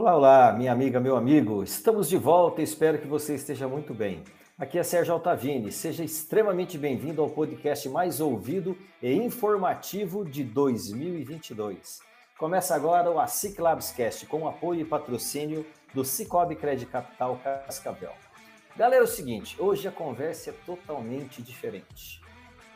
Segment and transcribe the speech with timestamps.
[0.00, 1.62] Olá, olá, minha amiga, meu amigo.
[1.62, 4.24] Estamos de volta espero que você esteja muito bem.
[4.58, 5.70] Aqui é Sérgio Altavini.
[5.70, 12.00] Seja extremamente bem-vindo ao podcast mais ouvido e informativo de 2022.
[12.38, 18.14] Começa agora o ASIC Labscast com apoio e patrocínio do Cicobi Credit Capital Cascavel.
[18.74, 22.22] Galera, é o seguinte, hoje a conversa é totalmente diferente.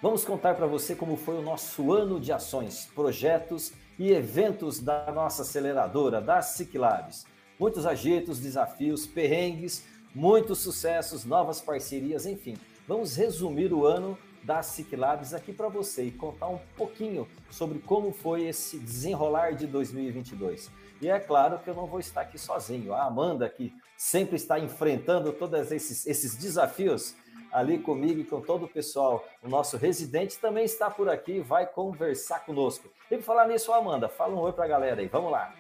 [0.03, 5.11] Vamos contar para você como foi o nosso ano de ações, projetos e eventos da
[5.13, 7.27] nossa aceleradora, da Ciclabs.
[7.59, 9.85] Muitos agitos, desafios, perrengues,
[10.15, 12.57] muitos sucessos, novas parcerias, enfim.
[12.87, 18.13] Vamos resumir o ano da Ciclabs aqui para você e contar um pouquinho sobre como
[18.13, 20.71] foi esse desenrolar de 2022.
[21.01, 22.93] E é claro que eu não vou estar aqui sozinho.
[22.93, 27.15] A Amanda, que sempre está enfrentando todos esses, esses desafios,
[27.55, 29.25] ali comigo e com todo o pessoal.
[29.41, 32.91] O nosso residente também está por aqui, vai conversar conosco.
[33.09, 35.55] E por falar nisso, Amanda, fala um oi para a galera aí, vamos lá.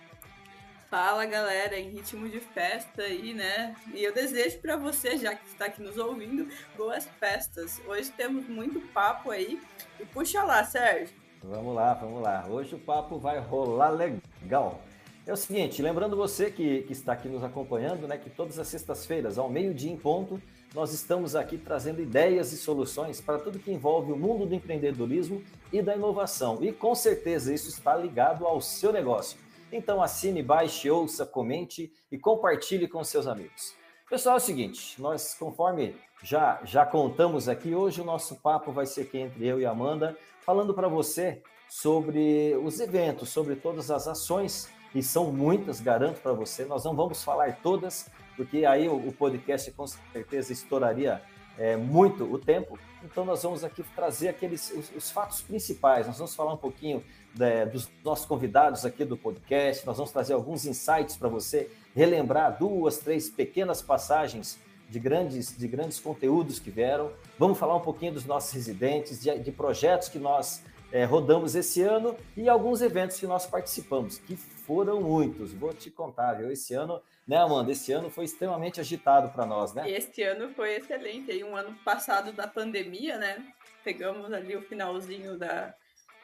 [0.90, 3.76] Fala galera, em ritmo de festa aí, né?
[3.92, 7.80] E eu desejo para você, já que está aqui nos ouvindo, boas festas.
[7.86, 9.60] Hoje temos muito papo aí.
[9.98, 11.14] E puxa lá, Sérgio.
[11.42, 12.44] Vamos lá, vamos lá.
[12.48, 14.80] Hoje o papo vai rolar legal.
[15.26, 18.68] É o seguinte, lembrando você que, que está aqui nos acompanhando, né, que todas as
[18.68, 20.40] sextas-feiras, ao meio-dia em ponto,
[20.74, 25.40] nós estamos aqui trazendo ideias e soluções para tudo que envolve o mundo do empreendedorismo
[25.72, 26.58] e da inovação.
[26.60, 29.38] E com certeza isso está ligado ao seu negócio.
[29.70, 33.72] Então assine, baixe, ouça, comente e compartilhe com seus amigos.
[34.10, 38.84] Pessoal, é o seguinte, nós conforme já já contamos aqui, hoje o nosso papo vai
[38.84, 44.06] ser aqui entre eu e Amanda, falando para você sobre os eventos, sobre todas as
[44.06, 46.64] ações, e são muitas, garanto para você.
[46.64, 51.22] Nós não vamos falar todas, porque aí o, podcast com certeza estouraria
[51.58, 52.78] é, muito o tempo.
[53.02, 56.06] Então nós vamos aqui trazer aqueles os, os fatos principais.
[56.06, 57.04] Nós vamos falar um pouquinho
[57.36, 59.86] né, dos nossos convidados aqui do podcast.
[59.86, 64.58] Nós vamos trazer alguns insights para você relembrar duas, três pequenas passagens
[64.88, 67.10] de grandes, de grandes conteúdos que vieram.
[67.38, 70.62] Vamos falar um pouquinho dos nossos residentes, de, de projetos que nós
[70.94, 75.52] é, rodamos esse ano e alguns eventos que nós participamos, que foram muitos.
[75.52, 76.52] Vou te contar, viu?
[76.52, 77.72] Esse ano né, Amanda?
[77.72, 79.90] Esse ano foi extremamente agitado para nós, né?
[79.90, 81.32] Este ano foi excelente.
[81.32, 83.44] Aí, um ano passado da pandemia, né?
[83.82, 85.74] Pegamos ali o finalzinho da.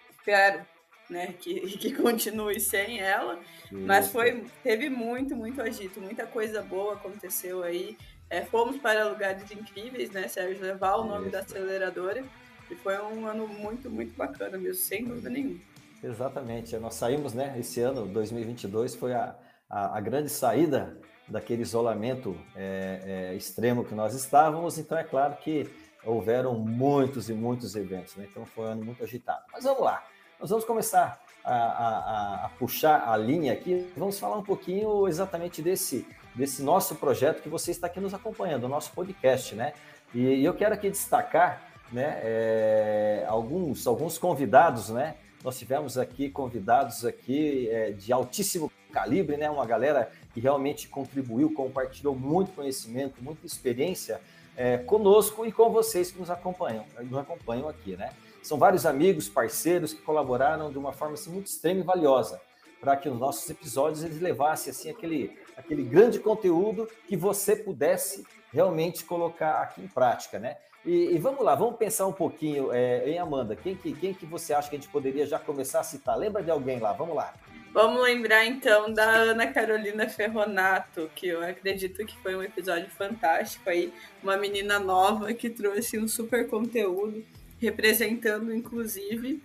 [0.08, 0.64] Espero
[1.08, 3.40] né, que, que continue sem ela.
[3.64, 3.74] Isso.
[3.74, 7.96] Mas foi, teve muito, muito agito, muita coisa boa aconteceu aí.
[8.28, 10.62] É, fomos para lugares incríveis, né, Sérgio?
[10.62, 11.32] Levar o nome Isso.
[11.32, 12.24] da aceleradora.
[12.70, 15.58] E foi um ano muito, muito bacana mesmo, sem dúvida nenhuma.
[16.02, 16.76] Exatamente.
[16.78, 17.54] Nós saímos, né?
[17.58, 19.36] Esse ano, 2022, foi a
[19.70, 20.98] a, a grande saída
[21.28, 25.70] daquele isolamento é, é, extremo que nós estávamos, então é claro que
[26.04, 28.26] houveram muitos e muitos eventos, né?
[28.28, 29.44] então foi um ano muito agitado.
[29.52, 30.04] Mas vamos lá,
[30.40, 35.62] nós vamos começar a, a, a, puxar a linha aqui, vamos falar um pouquinho exatamente
[35.62, 36.04] desse,
[36.34, 39.72] desse nosso projeto que você está aqui nos acompanhando, o nosso podcast, né?
[40.12, 45.16] E, e eu quero aqui destacar né, é, alguns, alguns convidados, né?
[45.42, 49.50] Nós tivemos aqui convidados aqui é, de altíssimo calibre, né?
[49.50, 54.20] Uma galera que realmente contribuiu, compartilhou muito conhecimento, muita experiência
[54.56, 58.10] é, conosco e com vocês que nos acompanham, nos acompanham aqui, né?
[58.42, 62.40] São vários amigos, parceiros que colaboraram de uma forma assim, muito extrema e valiosa
[62.80, 68.26] para que os nossos episódios eles levassem assim aquele, aquele grande conteúdo que você pudesse
[68.52, 70.56] realmente colocar aqui em prática, né?
[70.84, 73.54] E, e vamos lá, vamos pensar um pouquinho é, em Amanda.
[73.54, 76.16] Quem que, quem que você acha que a gente poderia já começar a citar?
[76.16, 76.92] Lembra de alguém lá?
[76.92, 77.34] Vamos lá.
[77.72, 83.70] Vamos lembrar então da Ana Carolina Ferronato, que eu acredito que foi um episódio fantástico
[83.70, 83.92] aí,
[84.22, 87.24] uma menina nova que trouxe um super conteúdo,
[87.60, 89.40] representando inclusive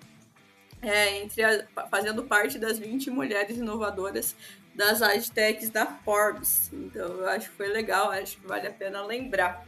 [0.81, 4.35] é, entre a, fazendo parte das 20 mulheres inovadoras
[4.73, 6.71] das agtechs da Forbes.
[6.73, 9.65] Então eu acho que foi legal, acho que vale a pena lembrar.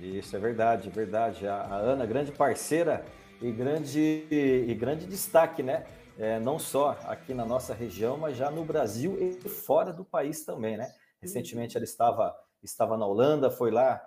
[0.00, 1.46] Isso é verdade, é verdade.
[1.46, 3.04] A, a Ana, grande parceira
[3.40, 5.84] e grande, e grande destaque, né?
[6.18, 10.44] é, não só aqui na nossa região, mas já no Brasil e fora do país
[10.44, 10.92] também, né?
[11.22, 14.02] Recentemente ela estava, estava na Holanda, foi lá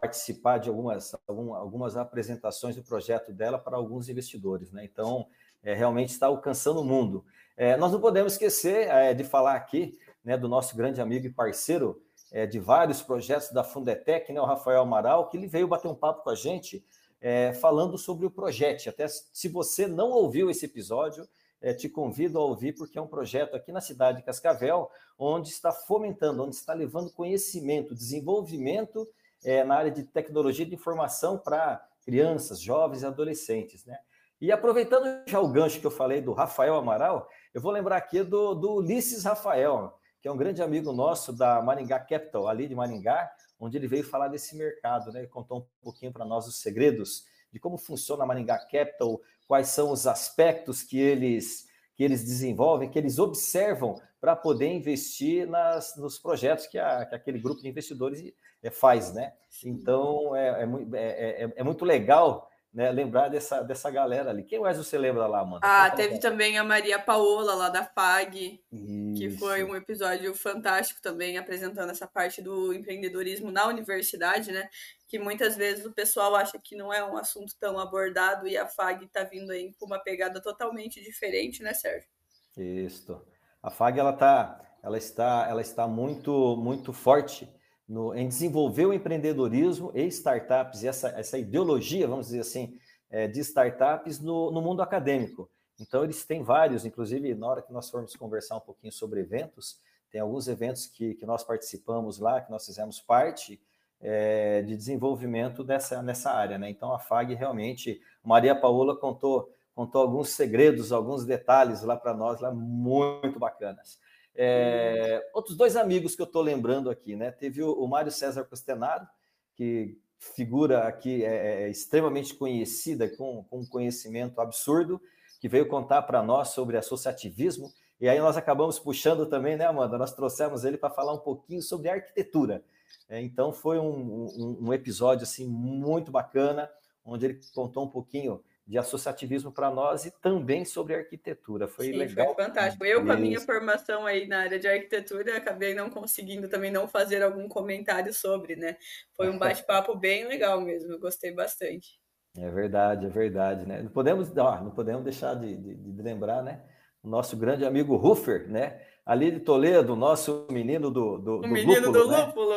[0.00, 4.84] participar de algumas, algumas apresentações do projeto dela para alguns investidores, né?
[4.84, 5.28] Então,
[5.62, 7.24] é, realmente está alcançando o mundo.
[7.56, 11.32] É, nós não podemos esquecer é, de falar aqui né, do nosso grande amigo e
[11.32, 12.02] parceiro
[12.32, 15.94] é, de vários projetos da Fundetec, né, o Rafael Amaral, que ele veio bater um
[15.94, 16.84] papo com a gente
[17.20, 18.88] é, falando sobre o projeto.
[18.88, 21.28] Até se você não ouviu esse episódio,
[21.60, 25.50] é, te convido a ouvir, porque é um projeto aqui na cidade de Cascavel, onde
[25.50, 29.06] está fomentando, onde está levando conhecimento, desenvolvimento
[29.44, 33.84] é, na área de tecnologia de informação para crianças, jovens e adolescentes.
[33.84, 33.96] Né?
[34.40, 38.22] E aproveitando já o gancho que eu falei do Rafael Amaral, eu vou lembrar aqui
[38.24, 42.76] do, do Ulisses Rafael, que é um grande amigo nosso da Maringá Capital, ali de
[42.76, 43.28] Maringá,
[43.58, 45.26] onde ele veio falar desse mercado, né?
[45.26, 49.90] Contou um pouquinho para nós os segredos de como funciona a Maringá Capital, quais são
[49.90, 56.18] os aspectos que eles que eles desenvolvem, que eles observam para poder investir nas, nos
[56.18, 58.32] projetos que, a, que aquele grupo de investidores
[58.62, 59.34] é, faz, né?
[59.64, 64.44] Então é, é, é, é muito legal né, lembrar dessa, dessa galera ali.
[64.44, 65.60] Quem mais você lembra lá, mano?
[65.62, 69.14] Ah, teve também a Maria Paola, lá da FAG, Isso.
[69.18, 74.70] que foi um episódio fantástico também, apresentando essa parte do empreendedorismo na universidade, né?
[75.06, 78.66] Que muitas vezes o pessoal acha que não é um assunto tão abordado e a
[78.66, 82.08] FAG está vindo aí com uma pegada totalmente diferente, né, Sérgio?
[82.56, 83.20] Isso.
[83.62, 87.46] A FAG, ela, tá, ela, está, ela está muito, muito forte
[87.92, 92.74] no, em desenvolver o empreendedorismo e startups, e essa, essa ideologia, vamos dizer assim,
[93.10, 95.50] é, de startups no, no mundo acadêmico.
[95.78, 99.78] Então, eles têm vários, inclusive, na hora que nós formos conversar um pouquinho sobre eventos,
[100.10, 103.60] tem alguns eventos que, que nós participamos lá, que nós fizemos parte
[104.00, 106.56] é, de desenvolvimento dessa, nessa área.
[106.56, 106.70] Né?
[106.70, 112.40] Então, a FAG realmente, Maria Paola contou, contou alguns segredos, alguns detalhes lá para nós,
[112.40, 113.98] lá muito bacanas.
[114.34, 117.30] É, outros dois amigos que eu estou lembrando aqui, né?
[117.30, 119.06] Teve o, o Mário César Costenaro,
[119.54, 125.00] que figura aqui é, é extremamente conhecida, com, com um conhecimento absurdo,
[125.40, 127.72] que veio contar para nós sobre associativismo.
[128.00, 129.98] E aí nós acabamos puxando também, né, Amanda?
[129.98, 132.64] Nós trouxemos ele para falar um pouquinho sobre arquitetura.
[133.08, 136.70] É, então foi um, um, um episódio assim muito bacana,
[137.04, 141.66] onde ele contou um pouquinho de associativismo para nós e também sobre arquitetura.
[141.66, 142.34] Foi Sim, legal.
[142.34, 142.84] Foi fantástico.
[142.84, 146.86] Eu, com a minha formação aí na área de arquitetura, acabei não conseguindo também não
[146.86, 148.76] fazer algum comentário sobre, né?
[149.16, 152.00] Foi um bate-papo bem legal mesmo, eu gostei bastante.
[152.36, 153.82] É verdade, é verdade, né?
[153.82, 156.62] Não podemos, ó, não podemos deixar de, de, de lembrar, né?
[157.02, 158.80] O nosso grande amigo Ruffer, né?
[159.04, 162.24] Ali de Toledo, nosso menino do, do, o do menino lúpulo, do né?
[162.24, 162.54] lúpulo.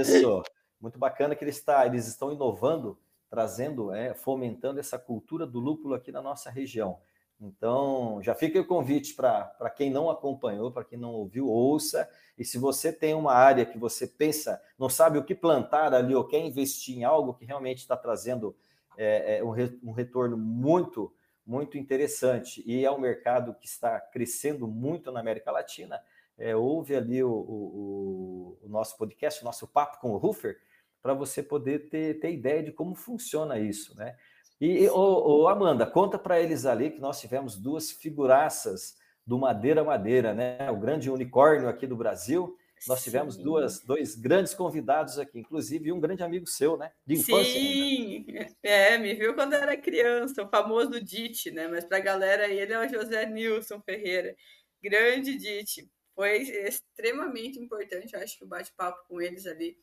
[0.00, 0.42] Isso.
[0.80, 2.96] Muito bacana que ele está, eles estão inovando
[3.30, 6.98] trazendo, é, fomentando essa cultura do lúpulo aqui na nossa região.
[7.40, 12.06] Então, já fica o convite para quem não acompanhou, para quem não ouviu, ouça.
[12.36, 16.14] E se você tem uma área que você pensa, não sabe o que plantar ali,
[16.14, 18.54] ou quer investir em algo que realmente está trazendo
[18.98, 21.10] é, é, um, re, retorno muito,
[21.46, 26.02] muito interessante, e é um mercado que está crescendo muito na América Latina,
[26.36, 30.58] é, ouve ali o, o, o, nosso podcast, o nosso papo com o Ruffer,
[31.02, 34.16] para você poder ter, ter ideia de como funciona isso, né?
[34.60, 39.82] E, ô, ô Amanda, conta para eles ali que nós tivemos duas figuraças do Madeira
[39.82, 40.70] Madeira, né?
[40.70, 42.56] O grande unicórnio aqui do Brasil.
[42.86, 46.90] Nós tivemos duas, dois grandes convidados aqui, inclusive um grande amigo seu, né?
[47.06, 48.56] De infância Sim, ainda.
[48.62, 51.68] é, me viu quando era criança, o famoso Dite, né?
[51.68, 54.34] Mas para a galera ele é o José Nilson Ferreira,
[54.82, 55.90] grande Dite
[56.20, 59.74] foi extremamente importante, acho que o bate-papo com eles ali,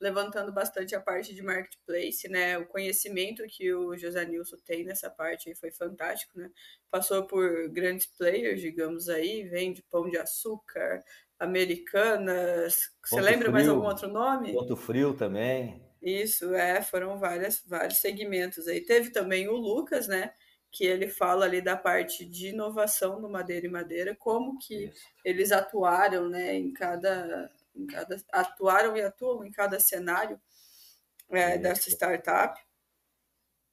[0.00, 2.58] levantando bastante a parte de marketplace, né?
[2.58, 6.50] O conhecimento que o José Nilson tem nessa parte aí foi fantástico, né?
[6.90, 11.00] Passou por grandes players, digamos aí, vende pão de açúcar,
[11.38, 12.90] americanas.
[13.04, 14.52] Você Ponto lembra frio, mais algum outro nome?
[14.52, 15.80] Ponto Frio também.
[16.02, 18.80] Isso, é, foram várias, vários segmentos aí.
[18.80, 20.32] Teve também o Lucas, né?
[20.74, 25.06] Que ele fala ali da parte de inovação no Madeira e Madeira, como que Isso.
[25.24, 30.38] eles atuaram, né, em cada, em cada atuaram e atuam em cada cenário
[31.30, 32.60] é, dessa startup.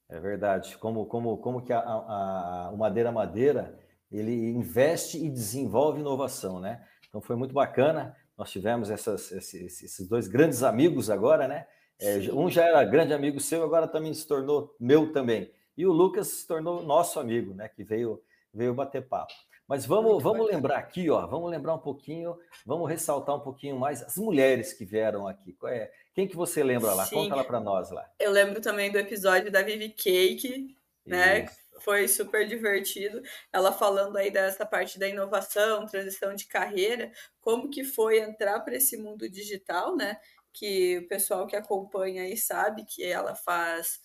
[0.08, 0.78] É verdade.
[0.78, 3.80] Como, como, como que a, a, a, o Madeira Madeira
[4.12, 6.86] ele investe e desenvolve inovação, né?
[7.10, 8.16] Então foi muito bacana.
[8.38, 11.66] Nós tivemos essas, esses, esses dois grandes amigos agora, né?
[12.00, 15.52] É, um já era grande amigo seu, agora também se tornou meu também.
[15.82, 17.68] E o Lucas se tornou nosso amigo, né?
[17.68, 18.22] Que veio,
[18.54, 19.34] veio bater papo.
[19.68, 24.04] Mas vamos, vamos lembrar aqui, ó, vamos lembrar um pouquinho, vamos ressaltar um pouquinho mais
[24.04, 25.58] as mulheres que vieram aqui.
[25.66, 27.04] É, quem que você lembra lá?
[27.06, 27.16] Sim.
[27.16, 28.08] Conta lá para nós lá.
[28.20, 31.46] Eu lembro também do episódio da Vivi Cake, né?
[31.46, 31.58] Isso.
[31.80, 33.20] Foi super divertido.
[33.52, 38.76] Ela falando aí dessa parte da inovação, transição de carreira, como que foi entrar para
[38.76, 40.20] esse mundo digital, né?
[40.54, 44.00] Que o pessoal que acompanha aí sabe que ela faz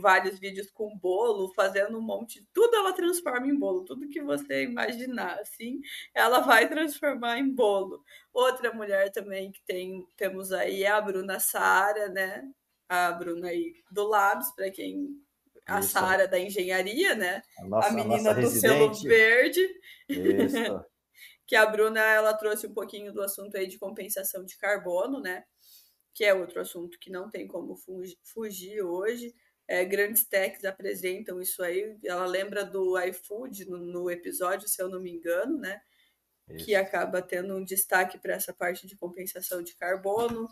[0.00, 4.22] vários vídeos com bolo, fazendo um monte de tudo ela transforma em bolo, tudo que
[4.22, 5.80] você imaginar assim,
[6.14, 8.02] ela vai transformar em bolo.
[8.32, 12.48] Outra mulher também que tem temos aí é a Bruna Sara, né?
[12.88, 15.20] A Bruna aí do Labs, para quem
[15.66, 17.42] a Sara da engenharia, né?
[17.58, 19.60] A, nossa, a menina a do selo verde.
[20.08, 20.56] Isso.
[21.46, 25.44] que a Bruna ela trouxe um pouquinho do assunto aí de compensação de carbono, né?
[26.14, 27.76] Que é outro assunto que não tem como
[28.22, 29.34] fugir hoje.
[29.68, 31.96] É, grandes techs apresentam isso aí.
[32.04, 35.80] Ela lembra do iFood no, no episódio, se eu não me engano, né?
[36.48, 36.64] Isso.
[36.64, 40.44] Que acaba tendo um destaque para essa parte de compensação de carbono.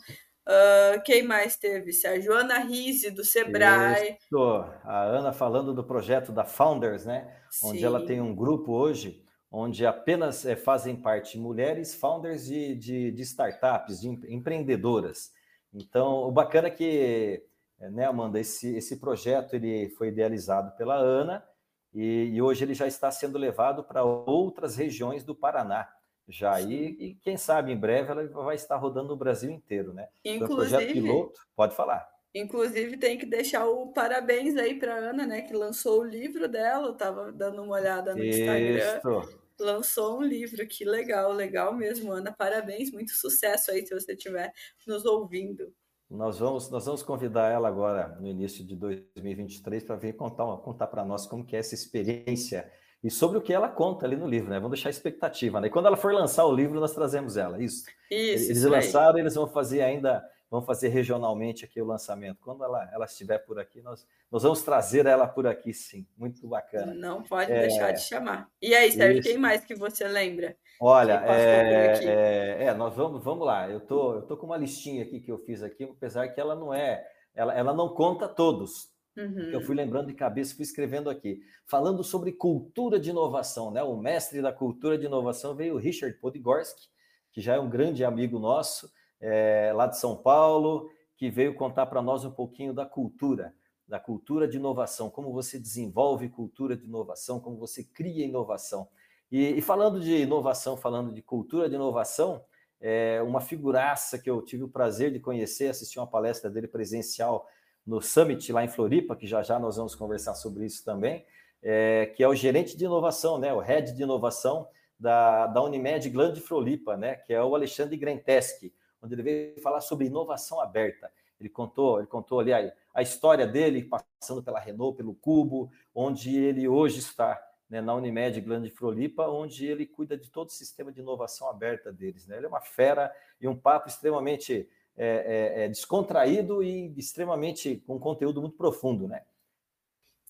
[0.47, 1.92] Uh, quem mais teve?
[2.06, 4.18] A Joana Rise, do Sebrae.
[4.21, 4.64] Isso.
[4.83, 7.40] A Ana falando do projeto da Founders, né?
[7.50, 7.68] Sim.
[7.68, 9.25] Onde ela tem um grupo hoje
[9.56, 15.30] onde apenas é, fazem parte mulheres founders de, de, de, startups, de empreendedoras.
[15.73, 17.40] Então, o bacana é que,
[17.84, 21.44] eh, né, Amanda, esse, esse projeto ele foi idealizado pela Ana
[21.92, 25.88] e, e hoje ele já está sendo levado para outras regiões do Paraná
[26.28, 30.08] já e, e, quem sabe em breve ela vai estar rodando no Brasil inteiro, né?
[30.24, 32.08] Inclusive, então, projeto piloto, pode falar.
[32.34, 36.88] Inclusive tem que deixar o parabéns aí para Ana, né, que lançou o livro dela,
[36.88, 38.40] eu estava dando uma olhada no Isso.
[38.40, 39.22] Instagram.
[39.60, 42.32] Lançou um livro, que legal, legal mesmo, Ana.
[42.32, 44.52] Parabéns, muito sucesso aí se você estiver
[44.84, 45.72] nos ouvindo.
[46.11, 50.87] Nós vamos, nós vamos convidar ela agora no início de 2023 para vir contar, contar
[50.87, 52.70] para nós como que é essa experiência
[53.04, 54.56] e sobre o que ela conta ali no livro, né?
[54.56, 55.66] Vamos deixar a expectativa, né?
[55.66, 57.84] E quando ela for lançar o livro, nós trazemos ela, isso.
[58.11, 58.46] Isso.
[58.46, 62.38] Eles isso lançaram, eles vão fazer ainda, vão fazer regionalmente aqui o lançamento.
[62.40, 66.06] Quando ela, ela estiver por aqui, nós, nós vamos trazer ela por aqui, sim.
[66.16, 66.94] Muito bacana.
[66.94, 67.61] Não pode é...
[67.61, 68.49] deixar de chamar.
[68.62, 70.56] E aí, Sérgio, quem mais que você lembra?
[70.81, 73.71] Olha, é, é, é, nós vamos, vamos lá.
[73.71, 76.54] Eu tô, eu tô com uma listinha aqui que eu fiz aqui, apesar que ela
[76.54, 77.04] não é,
[77.35, 79.50] ela, ela não conta todos, Uhum.
[79.52, 83.83] Eu fui lembrando de cabeça, fui escrevendo aqui, falando sobre cultura de inovação, né?
[83.83, 86.88] O mestre da cultura de inovação veio o Richard Podgorski,
[87.33, 88.90] que já é um grande amigo nosso,
[89.21, 93.54] é, lá de São Paulo, que veio contar para nós um pouquinho da cultura,
[93.87, 98.88] da cultura de inovação, como você desenvolve cultura de inovação, como você cria inovação.
[99.34, 102.44] E, e falando de inovação, falando de cultura de inovação,
[102.80, 107.44] é uma figuraça que eu tive o prazer de conhecer, assistir uma palestra dele presencial
[107.84, 111.26] no Summit lá em Floripa, que já já nós vamos conversar sobre isso também,
[111.60, 116.08] é, que é o gerente de inovação, né, o head de inovação da, da Unimed
[116.10, 118.72] Glande Floripa, né, que é o Alexandre Grenteski,
[119.02, 121.10] onde ele veio falar sobre inovação aberta.
[121.40, 126.36] Ele contou, ele contou ali a, a história dele, passando pela Renault, pelo Cubo, onde
[126.36, 130.92] ele hoje está, né, na Unimed Glande Floripa, onde ele cuida de todo o sistema
[130.92, 132.26] de inovação aberta deles.
[132.26, 132.37] Né?
[132.37, 137.99] Ele é uma fera e um papo extremamente é, é, é, descontraído e extremamente com
[137.99, 139.23] conteúdo muito profundo, né?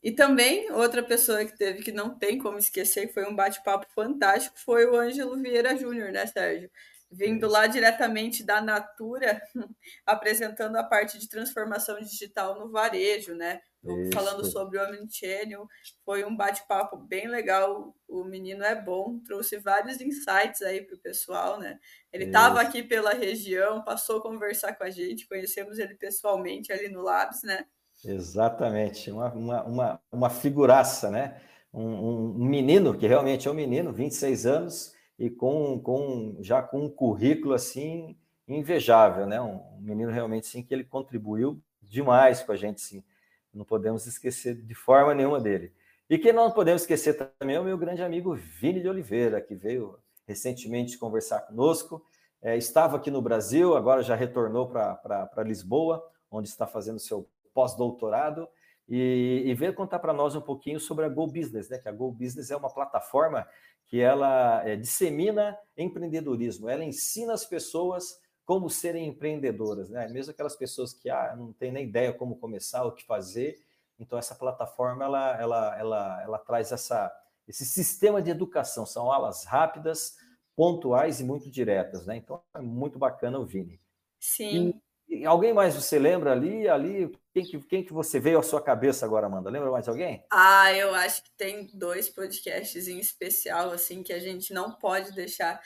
[0.02, 3.86] E também outra pessoa que teve que não tem como esquecer, que foi um bate-papo
[3.94, 6.70] fantástico, foi o Ângelo Vieira Júnior, né, Sérgio?
[7.10, 9.40] Vindo lá diretamente da Natura,
[10.04, 13.60] apresentando a parte de transformação digital no varejo, né?
[13.84, 14.12] Isso.
[14.12, 15.68] falando sobre o Omnichannel.
[16.04, 17.94] Foi um bate-papo bem legal.
[18.08, 21.78] O menino é bom, trouxe vários insights aí para o pessoal, né?
[22.12, 26.88] Ele estava aqui pela região, passou a conversar com a gente, conhecemos ele pessoalmente ali
[26.88, 27.66] no Labs, né?
[28.04, 31.40] Exatamente, uma, uma, uma, uma figuraça, né?
[31.72, 36.84] Um, um, menino, que realmente é um menino, 26 anos, e com, com já com
[36.84, 39.40] um currículo assim invejável, né?
[39.40, 43.04] Um, um menino realmente sim que ele contribuiu demais com a gente, sim
[43.54, 45.72] não podemos esquecer de forma nenhuma dele.
[46.08, 49.54] E quem não podemos esquecer também é o meu grande amigo Vini de Oliveira, que
[49.54, 52.04] veio recentemente conversar conosco.
[52.42, 58.46] É, estava aqui no Brasil, agora já retornou para Lisboa, onde está fazendo seu pós-doutorado,
[58.86, 61.78] e, e, veio contar para nós um pouquinho sobre a Go Business, né?
[61.78, 63.48] Que a Go Business é uma plataforma
[63.86, 70.06] que ela é, dissemina empreendedorismo, ela ensina as pessoas como serem empreendedoras, né?
[70.08, 73.58] Mesmo aquelas pessoas que ah, não têm nem ideia como começar, o que fazer.
[73.98, 77.12] Então essa plataforma ela, ela, ela, ela traz essa,
[77.48, 78.84] esse sistema de educação.
[78.84, 80.16] São aulas rápidas,
[80.54, 82.16] pontuais e muito diretas, né?
[82.16, 83.80] Então é muito bacana o Vini.
[84.20, 84.80] Sim.
[85.08, 86.68] E, e alguém mais você lembra ali?
[86.68, 89.48] Ali quem que, quem que você veio à sua cabeça agora, Amanda?
[89.48, 90.22] Lembra mais alguém?
[90.30, 95.12] Ah, eu acho que tem dois podcasts em especial assim que a gente não pode
[95.12, 95.60] deixar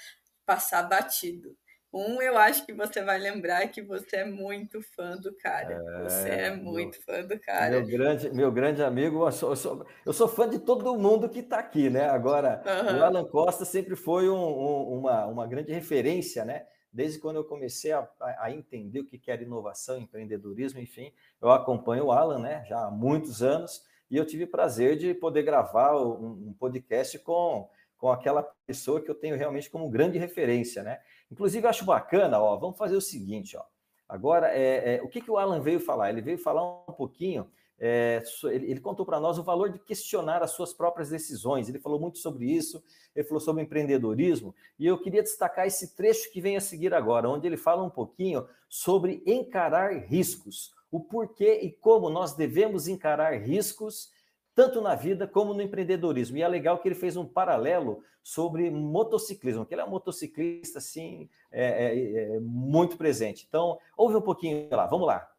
[0.46, 1.56] passar batido.
[1.92, 5.72] Um, eu acho que você vai lembrar que você é muito fã do cara.
[5.74, 7.70] É, você é muito meu, fã do cara.
[7.70, 11.28] Meu grande, meu grande amigo, eu sou, eu sou, eu sou fã de todo mundo
[11.28, 12.08] que está aqui, né?
[12.08, 12.98] Agora, uhum.
[12.98, 16.66] o Alan Costa sempre foi um, um, uma, uma grande referência, né?
[16.92, 22.06] desde quando eu comecei a, a entender o que era inovação, empreendedorismo, enfim, eu acompanho
[22.06, 26.48] o Alan, né, já há muitos anos, e eu tive prazer de poder gravar um,
[26.48, 27.68] um podcast com,
[27.98, 30.98] com aquela pessoa que eu tenho realmente como grande referência, né?
[31.30, 33.64] Inclusive, eu acho bacana, ó, vamos fazer o seguinte, ó.
[34.08, 36.08] Agora, é, é, o que, que o Alan veio falar?
[36.08, 40.42] Ele veio falar um pouquinho é, ele, ele, contou para nós o valor de questionar
[40.42, 41.68] as suas próprias decisões.
[41.68, 42.82] Ele falou muito sobre isso,
[43.14, 47.28] ele falou sobre empreendedorismo, e eu queria destacar esse trecho que vem a seguir agora,
[47.28, 53.40] onde ele fala um pouquinho sobre encarar riscos, o porquê e como nós devemos encarar
[53.40, 54.10] riscos,
[54.58, 56.36] tanto na vida como no empreendedorismo.
[56.36, 60.78] E é legal que ele fez um paralelo sobre motociclismo, que ele é um motociclista,
[60.80, 63.46] assim, é, é, é muito presente.
[63.48, 65.30] Então, ouve um pouquinho lá, vamos lá.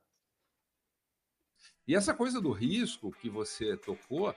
[1.86, 4.34] E essa coisa do risco que você tocou,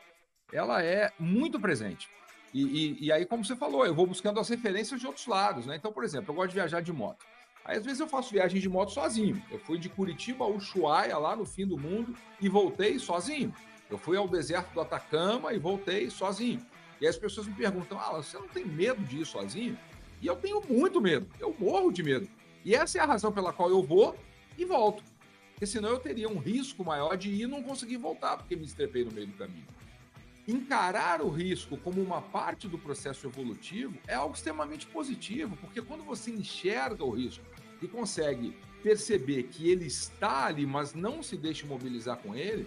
[0.52, 2.10] ela é muito presente.
[2.52, 5.64] E, e, e, aí, como você falou, eu vou buscando as referências de outros lados,
[5.64, 5.76] né?
[5.76, 7.24] Então, por exemplo, eu gosto de viajar de moto.
[7.64, 9.40] Aí, às vezes, eu faço viagem de moto sozinho.
[9.48, 13.54] Eu fui de Curitiba a Ushuaia, lá no fim do mundo, e voltei sozinho.
[13.92, 16.64] Eu fui ao deserto do Atacama e voltei sozinho.
[17.00, 19.78] E as pessoas me perguntam: ah, você não tem medo de ir sozinho?
[20.20, 22.28] E eu tenho muito medo, eu morro de medo.
[22.64, 24.16] E essa é a razão pela qual eu vou
[24.56, 25.02] e volto
[25.62, 28.64] porque senão eu teria um risco maior de ir e não conseguir voltar, porque me
[28.64, 29.64] estrepei no meio do caminho.
[30.48, 36.02] Encarar o risco como uma parte do processo evolutivo é algo extremamente positivo, porque quando
[36.02, 37.44] você enxerga o risco
[37.80, 42.66] e consegue perceber que ele está ali, mas não se deixa mobilizar com ele,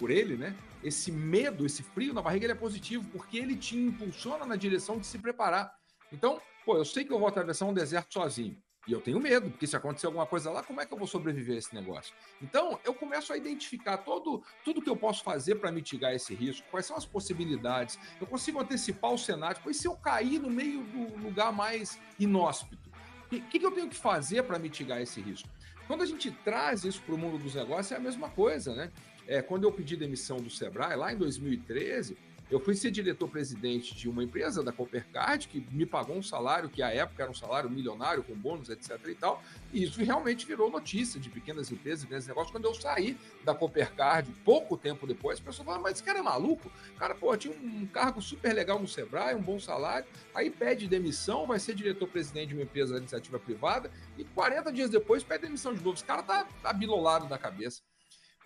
[0.00, 0.56] por ele, né?
[0.82, 4.98] Esse medo, esse frio na barriga, ele é positivo, porque ele te impulsiona na direção
[4.98, 5.70] de se preparar.
[6.10, 8.56] Então, pô, eu sei que eu vou atravessar um deserto sozinho.
[8.88, 11.06] E eu tenho medo, porque se acontecer alguma coisa lá, como é que eu vou
[11.06, 12.14] sobreviver a esse negócio?
[12.40, 16.66] Então, eu começo a identificar todo, tudo que eu posso fazer para mitigar esse risco,
[16.70, 17.98] quais são as possibilidades.
[18.18, 19.60] Eu consigo antecipar o cenário.
[19.62, 22.90] Pois se eu cair no meio do lugar mais inóspito,
[23.26, 25.48] o que, que eu tenho que fazer para mitigar esse risco?
[25.86, 28.92] Quando a gente traz isso para o mundo dos negócios, é a mesma coisa, né?
[29.30, 32.18] É, quando eu pedi demissão do Sebrae, lá em 2013,
[32.50, 36.82] eu fui ser diretor-presidente de uma empresa da Coppercard que me pagou um salário que
[36.82, 38.98] à época era um salário milionário com bônus, etc.
[39.06, 39.40] e tal.
[39.72, 42.50] E isso realmente virou notícia de pequenas empresas, grandes negócios.
[42.50, 46.22] Quando eu saí da Coppercard, pouco tempo depois, as pessoas falaram: mas esse cara é
[46.22, 46.68] maluco?
[46.98, 50.08] Cara, pô, tinha um cargo super legal no Sebrae, um bom salário.
[50.34, 54.90] Aí pede demissão, vai ser diretor-presidente de uma empresa da iniciativa privada e 40 dias
[54.90, 55.94] depois pede demissão de novo.
[55.94, 57.80] Esse cara tá abilolado da cabeça.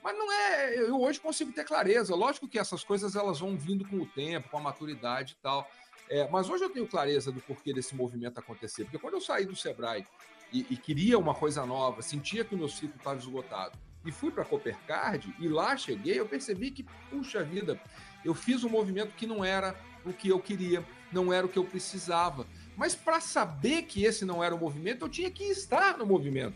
[0.04, 0.78] Mas não é.
[0.78, 2.14] Eu hoje consigo ter clareza.
[2.14, 5.66] Lógico que essas coisas elas vão vindo com o tempo, com a maturidade e tal.
[6.10, 8.84] É, mas hoje eu tenho clareza do porquê desse movimento acontecer.
[8.84, 10.06] Porque quando eu saí do Sebrae
[10.52, 14.30] e, e queria uma coisa nova, sentia que o meu ciclo estava esgotado, e fui
[14.30, 17.80] para a Coppercard, e lá cheguei, eu percebi que, puxa vida,
[18.22, 21.58] eu fiz um movimento que não era o que eu queria, não era o que
[21.58, 22.46] eu precisava.
[22.76, 26.54] Mas para saber que esse não era o movimento, eu tinha que estar no movimento.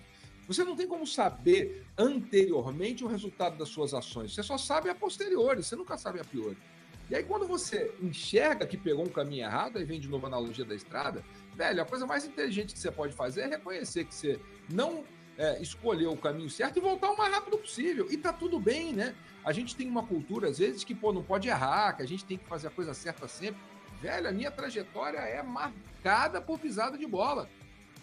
[0.48, 4.34] Você não tem como saber anteriormente o resultado das suas ações.
[4.34, 6.56] Você só sabe a posteriori, você nunca sabe a priori.
[7.10, 10.28] E aí, quando você enxerga que pegou um caminho errado, aí vem de novo a
[10.28, 11.22] analogia da estrada,
[11.54, 15.04] velho, a coisa mais inteligente que você pode fazer é reconhecer que você não
[15.36, 18.08] é, escolheu o caminho certo e voltar o mais rápido possível.
[18.10, 19.14] E tá tudo bem, né?
[19.44, 22.24] A gente tem uma cultura, às vezes, que pô, não pode errar, que a gente
[22.24, 23.60] tem que fazer a coisa certa sempre.
[24.00, 27.48] Velho, a minha trajetória é marcada por pisada de bola.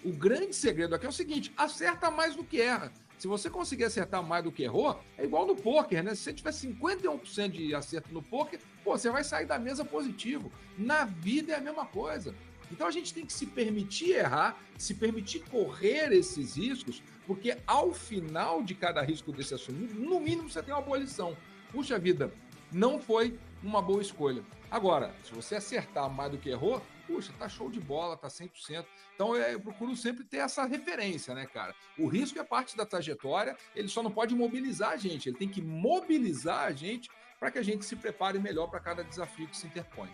[0.05, 2.93] O grande segredo aqui é o seguinte: acerta mais do que erra.
[3.17, 6.13] Se você conseguir acertar mais do que errou, é igual no poker, né?
[6.13, 10.51] Se você tiver 51% de acerto no poker, pô, você vai sair da mesa positivo.
[10.77, 12.35] Na vida é a mesma coisa.
[12.71, 17.91] Então a gente tem que se permitir errar, se permitir correr esses riscos, porque ao
[17.91, 21.35] final de cada risco desse assunto, no mínimo você tem uma boa lição.
[21.71, 22.31] Puxa vida,
[22.71, 24.43] não foi uma boa escolha.
[24.69, 28.85] Agora, se você acertar mais do que errou, puxa, tá show de bola, tá 100%.
[29.13, 31.75] Então eu procuro sempre ter essa referência, né, cara?
[31.97, 35.49] O risco é parte da trajetória, ele só não pode mobilizar a gente, ele tem
[35.49, 39.57] que mobilizar a gente para que a gente se prepare melhor para cada desafio que
[39.57, 40.09] se interpõe.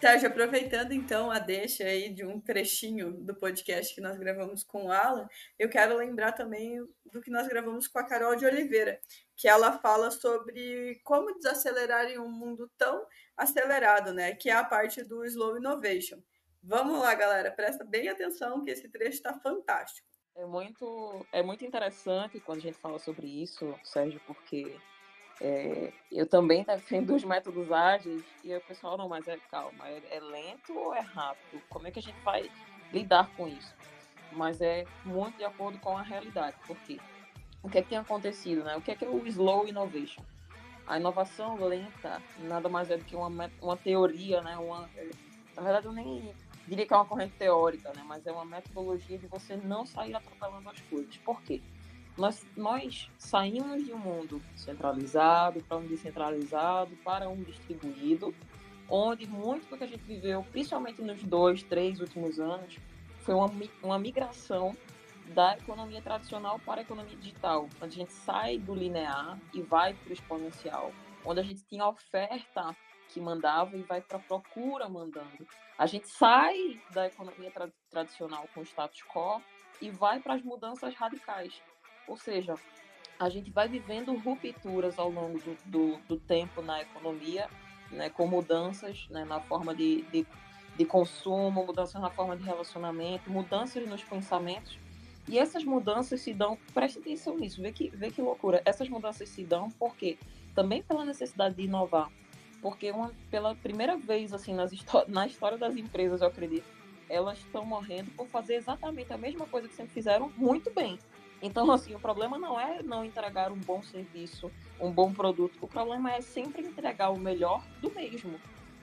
[0.00, 4.86] Sérgio, aproveitando então a deixa aí de um trechinho do podcast que nós gravamos com
[4.86, 5.26] o Alan,
[5.58, 9.00] eu quero lembrar também do que nós gravamos com a Carol de Oliveira,
[9.34, 13.06] que ela fala sobre como desacelerar em um mundo tão
[13.36, 14.34] acelerado, né?
[14.34, 16.22] Que é a parte do slow innovation.
[16.62, 20.06] Vamos lá, galera, presta bem atenção que esse trecho está fantástico.
[20.34, 24.76] É muito, é muito interessante quando a gente fala sobre isso, Sérgio, porque
[25.40, 30.16] é, eu também defendo os métodos ágeis e o pessoal não, mas é calma, é,
[30.16, 31.62] é, lento ou é rápido?
[31.68, 32.50] Como é que a gente vai
[32.92, 33.74] lidar com isso?
[34.32, 36.98] Mas é muito de acordo com a realidade, porque
[37.62, 38.76] o que é que tem acontecido, né?
[38.76, 40.24] O que é que é o slow innovation?
[40.86, 44.56] A inovação lenta nada mais é do que uma, uma teoria, né?
[44.56, 44.88] Uma,
[45.54, 46.34] na verdade, eu nem
[46.66, 48.02] diria que é uma corrente teórica, né?
[48.06, 51.16] Mas é uma metodologia de você não sair atropelando as coisas.
[51.18, 51.60] Por quê?
[52.16, 58.34] Nós, nós saímos de um mundo centralizado para um descentralizado, para um distribuído,
[58.88, 62.78] onde muito do que a gente viveu, principalmente nos dois, três últimos anos,
[63.20, 63.50] foi uma,
[63.82, 64.74] uma migração
[65.34, 69.92] da economia tradicional para a economia digital, onde a gente sai do linear e vai
[69.92, 70.92] para o exponencial,
[71.24, 72.74] onde a gente tinha oferta
[73.08, 75.46] que mandava e vai para a procura mandando.
[75.78, 79.42] A gente sai da economia tra tradicional com status quo
[79.80, 81.60] e vai para as mudanças radicais.
[82.06, 82.54] Ou seja,
[83.18, 87.48] a gente vai vivendo rupturas ao longo do, do, do tempo na economia,
[87.90, 90.26] né, com mudanças né, na forma de, de,
[90.76, 94.78] de consumo, mudanças na forma de relacionamento, mudanças nos pensamentos.
[95.28, 98.62] E essas mudanças se dão, preste atenção nisso, vê que, vê que loucura.
[98.64, 100.18] Essas mudanças se dão porque
[100.54, 102.10] também pela necessidade de inovar,
[102.62, 104.70] porque uma, pela primeira vez assim nas,
[105.08, 106.64] na história das empresas, eu acredito,
[107.08, 110.98] elas estão morrendo por fazer exatamente a mesma coisa que sempre fizeram muito bem.
[111.42, 115.56] Então, assim, o problema não é não entregar um bom serviço, um bom produto.
[115.60, 118.40] O problema é sempre entregar o melhor do mesmo,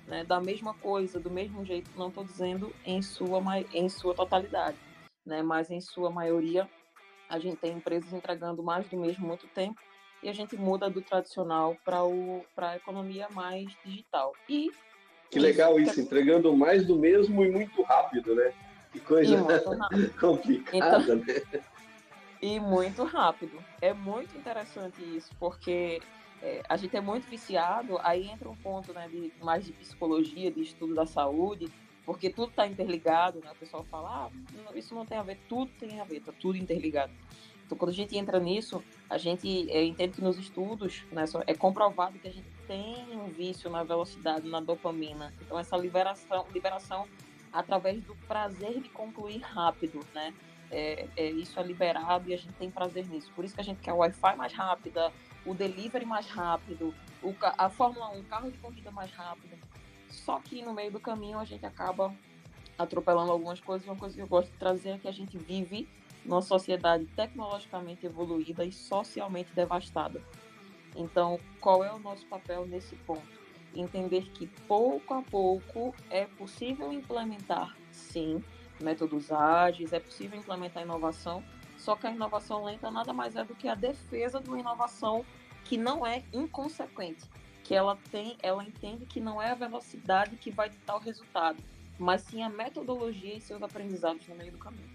[0.07, 0.23] né?
[0.23, 1.89] Da mesma coisa, do mesmo jeito.
[1.97, 3.41] Não estou dizendo em sua,
[3.73, 4.77] em sua totalidade,
[5.25, 5.41] né?
[5.41, 6.69] Mas em sua maioria,
[7.27, 9.79] a gente tem empresas entregando mais do mesmo muito tempo
[10.21, 14.33] e a gente muda do tradicional para a economia mais digital.
[14.47, 14.71] E
[15.29, 18.53] que legal isso, entregando mais do mesmo e muito rápido, né?
[18.91, 19.35] Que coisa
[20.21, 21.63] complicada, então, né?
[22.43, 23.63] E muito rápido.
[23.79, 26.01] É muito interessante isso, porque
[26.41, 30.51] é, a gente é muito viciado, aí entra um ponto né, de, mais de psicologia,
[30.51, 31.71] de estudo da saúde,
[32.05, 33.49] porque tudo está interligado, né?
[33.49, 34.29] O pessoal fala, ah,
[34.75, 37.13] isso não tem a ver, tudo tem a ver, está tudo interligado.
[37.65, 41.53] Então, quando a gente entra nisso, a gente é, entende que nos estudos né, é
[41.53, 45.33] comprovado que a gente tem um vício na velocidade, na dopamina.
[45.39, 47.07] Então, essa liberação, liberação
[47.53, 50.33] através do prazer de concluir rápido, né?
[50.73, 53.31] É, é, isso é liberado e a gente tem prazer nisso.
[53.35, 55.13] Por isso que a gente quer o Wi-Fi mais rápida,
[55.45, 59.55] o delivery mais rápido, o, a Fórmula 1, carro de corrida mais rápido.
[60.09, 62.13] Só que no meio do caminho a gente acaba
[62.77, 63.87] atropelando algumas coisas.
[63.87, 65.87] Uma coisa que eu gosto de trazer é que a gente vive
[66.25, 70.21] numa sociedade tecnologicamente evoluída e socialmente devastada.
[70.95, 73.43] Então, qual é o nosso papel nesse ponto?
[73.75, 78.43] Entender que pouco a pouco é possível implementar, sim,
[78.83, 81.43] métodos ágeis, é possível implementar inovação,
[81.77, 85.25] só que a inovação lenta nada mais é do que a defesa de uma inovação
[85.65, 87.23] que não é inconsequente,
[87.63, 91.57] que ela tem, ela entende que não é a velocidade que vai dar o resultado,
[91.97, 94.91] mas sim a metodologia e seus aprendizados no meio do caminho.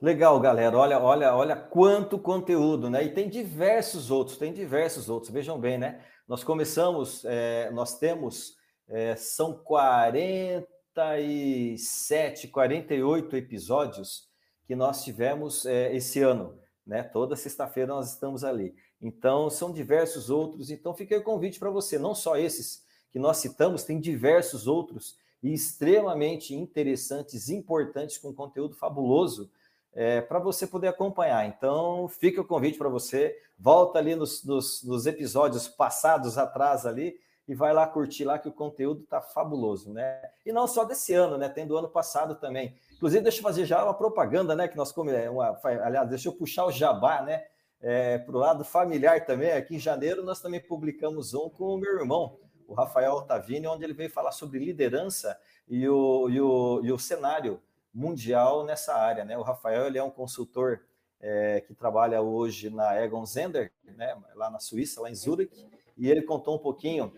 [0.00, 0.76] Legal, galera.
[0.78, 3.02] Olha, olha, olha quanto conteúdo, né?
[3.04, 5.32] E tem diversos outros, tem diversos outros.
[5.32, 6.00] Vejam bem, né?
[6.28, 8.54] Nós começamos, é, nós temos,
[8.88, 14.28] é, são 40 47, 48 episódios
[14.66, 17.04] que nós tivemos é, esse ano, né?
[17.04, 18.74] Toda sexta-feira nós estamos ali.
[19.00, 20.72] Então, são diversos outros.
[20.72, 22.82] Então, fica o convite para você, não só esses
[23.12, 29.48] que nós citamos, tem diversos outros e extremamente interessantes, importantes, com conteúdo fabuloso
[29.94, 31.46] é, para você poder acompanhar.
[31.46, 37.20] Então, fica o convite para você, volta ali nos, nos, nos episódios passados atrás ali,
[37.48, 40.20] e vai lá curtir lá que o conteúdo tá fabuloso, né?
[40.44, 41.48] E não só desse ano, né?
[41.48, 42.76] Tem do ano passado também.
[42.94, 44.68] Inclusive, deixa eu fazer já uma propaganda, né?
[44.68, 44.94] Que nós.
[45.08, 45.58] É uma...
[45.82, 47.46] aliás, deixa eu puxar o jabá, né?
[47.80, 49.52] É, para o lado familiar também.
[49.52, 53.82] Aqui em janeiro nós também publicamos um com o meu irmão, o Rafael Altavini, onde
[53.82, 57.62] ele veio falar sobre liderança e o, e o, e o cenário
[57.94, 59.38] mundial nessa área, né?
[59.38, 60.80] O Rafael ele é um consultor
[61.18, 64.14] é, que trabalha hoje na Egon Zender, né?
[64.34, 65.66] Lá na Suíça, lá em Zurich
[65.98, 67.12] e ele contou um pouquinho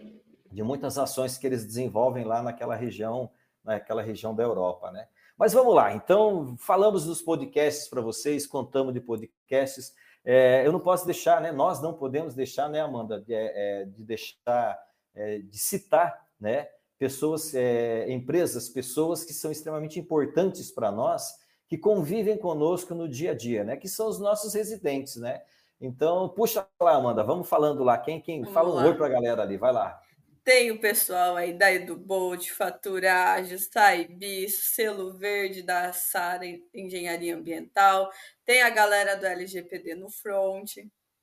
[0.50, 3.30] de muitas ações que eles desenvolvem lá naquela região,
[3.64, 5.06] naquela região da Europa, né?
[5.38, 9.94] Mas vamos lá, então falamos dos podcasts para vocês, contamos de podcasts.
[10.22, 11.50] É, eu não posso deixar, né?
[11.50, 14.78] Nós não podemos deixar, né, Amanda, de, é, de deixar,
[15.14, 16.68] é, de citar, né?
[16.98, 21.32] Pessoas, é, empresas, pessoas que são extremamente importantes para nós,
[21.66, 23.76] que convivem conosco no dia a dia, né?
[23.76, 25.40] Que são os nossos residentes, né?
[25.80, 27.96] Então, puxa lá, Amanda, vamos falando lá.
[27.96, 28.84] Quem, quem fala um lá.
[28.84, 29.98] oi para a galera ali, vai lá.
[30.44, 38.10] Tem o pessoal aí da EduBolt, Faturagens, Taibis, Selo Verde da Sara Engenharia Ambiental.
[38.44, 40.76] Tem a galera do LGPD no front.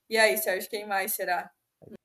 [0.09, 1.49] E aí, Sérgio, quem mais será?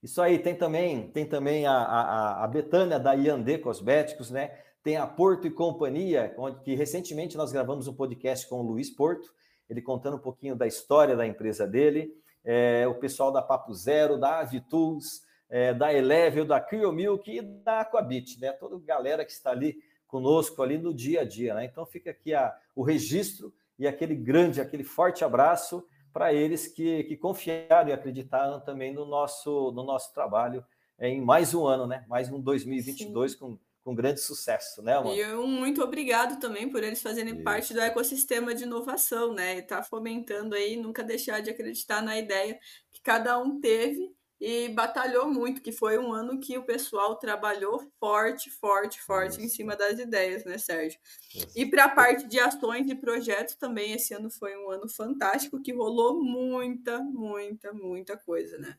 [0.03, 4.59] Isso aí, tem também, tem também a, a, a Betânia da Iandê Cosméticos, né?
[4.83, 8.91] Tem a Porto e Companhia, onde que recentemente nós gravamos um podcast com o Luiz
[8.91, 9.33] Porto,
[9.69, 12.13] ele contando um pouquinho da história da empresa dele
[12.45, 15.23] é, o pessoal da Papo Zero, da Avitools,
[15.53, 18.53] é, da Elevel, da Milk e da Aquabit, né?
[18.53, 21.53] Toda galera que está ali conosco ali no dia a dia.
[21.53, 21.67] Né?
[21.67, 27.05] Então fica aqui a, o registro e aquele grande, aquele forte abraço para eles que,
[27.05, 30.65] que confiaram e acreditaram também no nosso, no nosso trabalho
[30.99, 32.07] em mais um ano, né?
[32.09, 35.17] Mais um 2022 com, com grande sucesso, né, Amanda?
[35.17, 37.43] E um muito obrigado também por eles fazerem Isso.
[37.43, 39.59] parte do ecossistema de inovação, né?
[39.59, 42.59] E tá fomentando aí, nunca deixar de acreditar na ideia
[42.91, 47.81] que cada um teve e batalhou muito, que foi um ano que o pessoal trabalhou
[48.01, 50.99] forte, forte, forte em cima das ideias, né, Sérgio?
[51.55, 55.63] E para a parte de ações e projetos também, esse ano foi um ano fantástico,
[55.63, 58.77] que rolou muita, muita, muita coisa, né?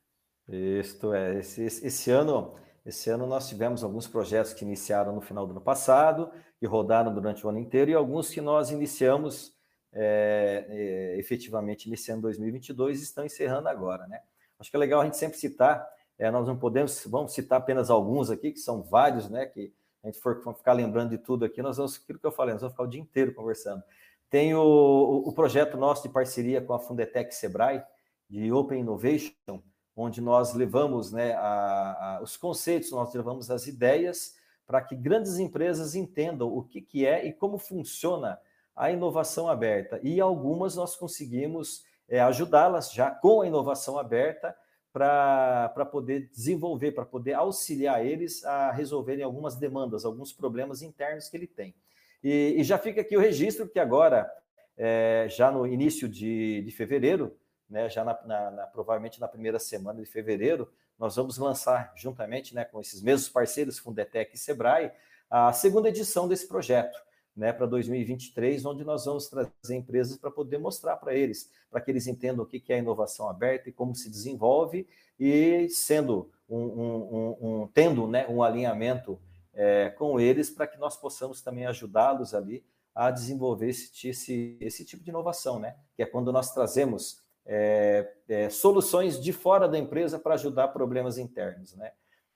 [0.49, 5.47] Isto é, esse, esse ano, esse ano nós tivemos alguns projetos que iniciaram no final
[5.47, 9.55] do ano passado, que rodaram durante o ano inteiro, e alguns que nós iniciamos
[9.93, 14.19] é, é, efetivamente iniciando 2022 e estão encerrando agora, né?
[14.59, 15.85] Acho que é legal a gente sempre citar,
[16.17, 19.45] é, nós não podemos, vamos citar apenas alguns aqui, que são vários, né?
[19.45, 22.53] Que a gente for ficar lembrando de tudo aqui, nós vamos, aquilo que eu falei,
[22.53, 23.83] nós vamos ficar o dia inteiro conversando.
[24.29, 27.83] Tem o, o projeto nosso de parceria com a Fundetec Sebrae,
[28.29, 29.61] de Open Innovation,
[29.95, 34.35] onde nós levamos né, a, a, os conceitos, nós levamos as ideias
[34.65, 38.39] para que grandes empresas entendam o que, que é e como funciona
[38.75, 39.99] a inovação aberta.
[40.01, 44.55] E algumas nós conseguimos é, ajudá-las já com a inovação aberta
[44.91, 51.35] para poder desenvolver, para poder auxiliar eles a resolverem algumas demandas, alguns problemas internos que
[51.35, 51.73] ele tem.
[52.23, 54.31] E, e já fica aqui o registro que agora,
[54.77, 57.35] é, já no início de, de fevereiro,
[57.67, 62.53] né, já na, na, na, provavelmente na primeira semana de fevereiro, nós vamos lançar, juntamente
[62.53, 64.91] né, com esses mesmos parceiros, Fundetec e Sebrae,
[65.27, 67.01] a segunda edição desse projeto
[67.35, 71.89] né, para 2023, onde nós vamos trazer empresas para poder mostrar para eles, para que
[71.89, 74.87] eles entendam o que é inovação aberta e como se desenvolve,
[75.19, 79.19] e sendo um, um, um tendo né, um alinhamento
[79.53, 84.85] é, com eles para que nós possamos também ajudá-los ali a desenvolver esse, esse, esse
[84.85, 85.75] tipo de inovação, né?
[85.95, 91.17] Que é quando nós trazemos é, é, soluções de fora da empresa para ajudar problemas
[91.17, 91.91] internos, né?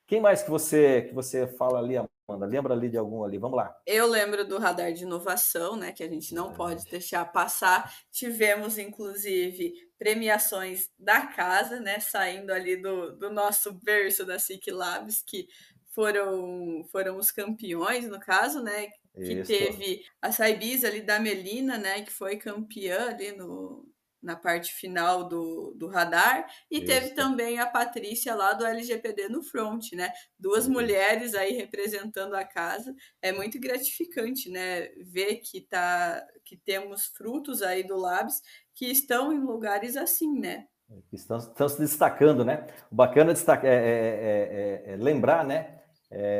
[0.05, 1.95] Quem mais que você que você fala ali,
[2.27, 2.45] Amanda?
[2.45, 3.37] Lembra ali de algum ali?
[3.37, 3.73] Vamos lá.
[3.85, 5.93] Eu lembro do radar de inovação, né?
[5.93, 6.53] Que a gente não é.
[6.53, 7.93] pode deixar passar.
[8.11, 11.99] Tivemos, inclusive, premiações da casa, né?
[11.99, 15.47] Saindo ali do, do nosso berço da SIC Labs, que
[15.95, 18.87] foram, foram os campeões, no caso, né?
[19.15, 19.47] Que Isso.
[19.47, 22.01] teve a Saibis ali da Melina, né?
[22.01, 23.87] Que foi campeã ali no,
[24.27, 26.85] na parte final do, do radar, e Isso.
[26.85, 30.11] teve também a Patrícia lá do LGPD no front, né?
[30.37, 30.73] Duas Isso.
[30.73, 32.93] mulheres aí representando a casa.
[33.21, 34.89] É muito gratificante, né?
[34.97, 38.41] Ver que, tá, que temos frutos aí do Labs
[38.75, 40.67] que estão em lugares assim, né?
[41.11, 42.67] Estão, estão se destacando, né?
[42.91, 45.73] O bacana destacar, é, é, é, é lembrar, né?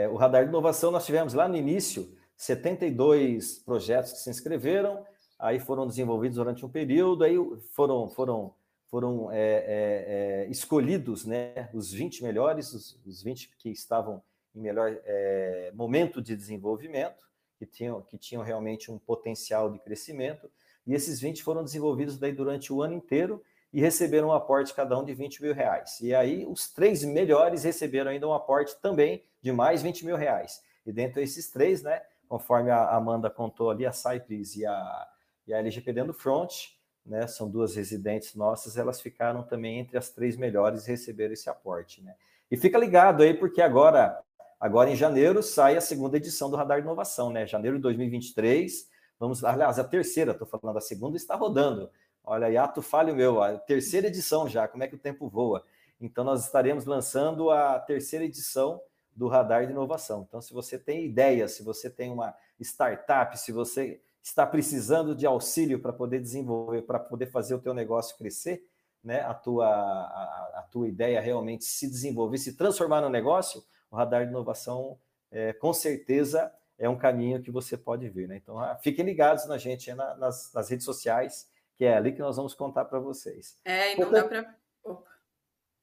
[0.10, 5.04] o radar de inovação nós tivemos lá no início 72 projetos que se inscreveram,
[5.40, 7.36] aí foram desenvolvidos durante um período, aí
[7.74, 8.54] foram, foram,
[8.88, 14.22] foram é, é, é, escolhidos né, os 20 melhores, os, os 20 que estavam
[14.56, 20.50] em melhor é, momento de desenvolvimento, que tinham, que tinham realmente um potencial de crescimento,
[20.86, 24.98] e esses 20 foram desenvolvidos daí durante o ano inteiro e receberam um aporte cada
[24.98, 26.00] um de 20 mil reais.
[26.00, 30.64] E aí os três melhores receberam ainda um aporte também de mais 20 mil reais.
[30.86, 35.08] E dentro desses três, né, conforme a Amanda contou ali, a Cypress e a,
[35.48, 36.70] e a LGPD do Front,
[37.06, 41.50] né, são duas residentes nossas, elas ficaram também entre as três melhores e receberam esse
[41.50, 42.04] aporte.
[42.04, 42.14] Né?
[42.52, 44.22] E fica ligado aí, porque agora,
[44.60, 47.48] agora em janeiro sai a segunda edição do Radar de Inovação, né?
[47.48, 51.90] Janeiro de 2023, vamos, aliás, a terceira, estou falando, a segunda está rodando.
[52.24, 55.64] Olha, aí, ato falho meu, a terceira edição já, como é que o tempo voa?
[56.00, 58.82] Então, nós estaremos lançando a terceira edição
[59.16, 60.26] do Radar de Inovação.
[60.28, 65.26] Então, se você tem ideias, se você tem uma startup, se você está precisando de
[65.26, 68.62] auxílio para poder desenvolver, para poder fazer o teu negócio crescer,
[69.04, 73.96] né, a tua, a, a, tua ideia realmente se desenvolver, se transformar no negócio, o
[73.96, 75.00] radar de inovação,
[75.32, 78.28] é, com certeza, é um caminho que você pode ver.
[78.28, 78.36] Né?
[78.38, 82.20] Então, ah, fiquem ligados na gente na, nas, nas, redes sociais, que é ali que
[82.20, 83.58] nós vamos contar para vocês.
[83.64, 84.30] É, e não Portanto...
[84.32, 84.58] dá para.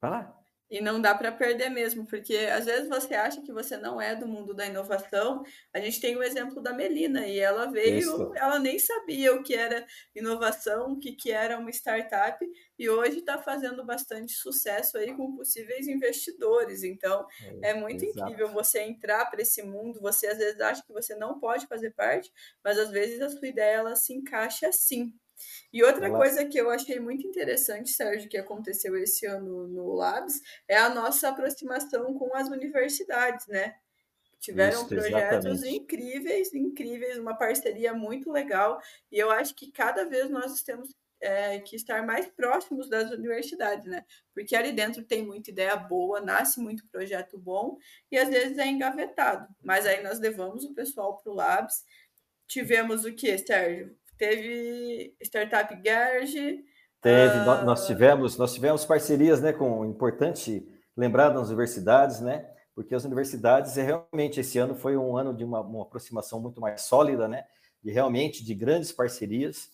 [0.03, 0.44] Vai lá.
[0.71, 4.17] E não dá para perder mesmo, porque às vezes você acha que você não é
[4.17, 5.43] do mundo da inovação.
[5.73, 8.33] A gente tem o exemplo da Melina, e ela veio, Isso.
[8.35, 12.45] ela nem sabia o que era inovação, o que, que era uma startup,
[12.79, 16.83] e hoje está fazendo bastante sucesso aí com possíveis investidores.
[16.83, 17.27] Então,
[17.63, 18.21] é, é muito exato.
[18.21, 20.01] incrível você entrar para esse mundo.
[20.01, 22.33] Você às vezes acha que você não pode fazer parte,
[22.65, 25.15] mas às vezes a sua ideia ela se encaixa assim.
[25.73, 26.19] E outra Olá.
[26.19, 30.89] coisa que eu achei muito interessante, Sérgio, que aconteceu esse ano no Labs, é a
[30.89, 33.75] nossa aproximação com as universidades, né?
[34.39, 35.77] Tiveram Isso, projetos exatamente.
[35.77, 38.79] incríveis, incríveis, uma parceria muito legal,
[39.11, 43.87] e eu acho que cada vez nós temos é, que estar mais próximos das universidades,
[43.87, 44.05] né?
[44.35, 47.79] Porque ali dentro tem muita ideia boa, nasce muito projeto bom,
[48.13, 49.49] e às vezes é engavetado.
[49.63, 51.83] Mas aí nós levamos o pessoal para o Labs.
[52.47, 53.97] Tivemos o que, Sérgio?
[54.17, 56.65] Teve Startup Garage.
[57.01, 57.65] Teve, uh...
[57.65, 62.51] nós tivemos, nós tivemos parcerias, né, com importante lembrar das universidades, né?
[62.75, 66.61] porque as universidades, é realmente, esse ano foi um ano de uma, uma aproximação muito
[66.61, 67.47] mais sólida, né?
[67.85, 69.71] E realmente de grandes parcerias,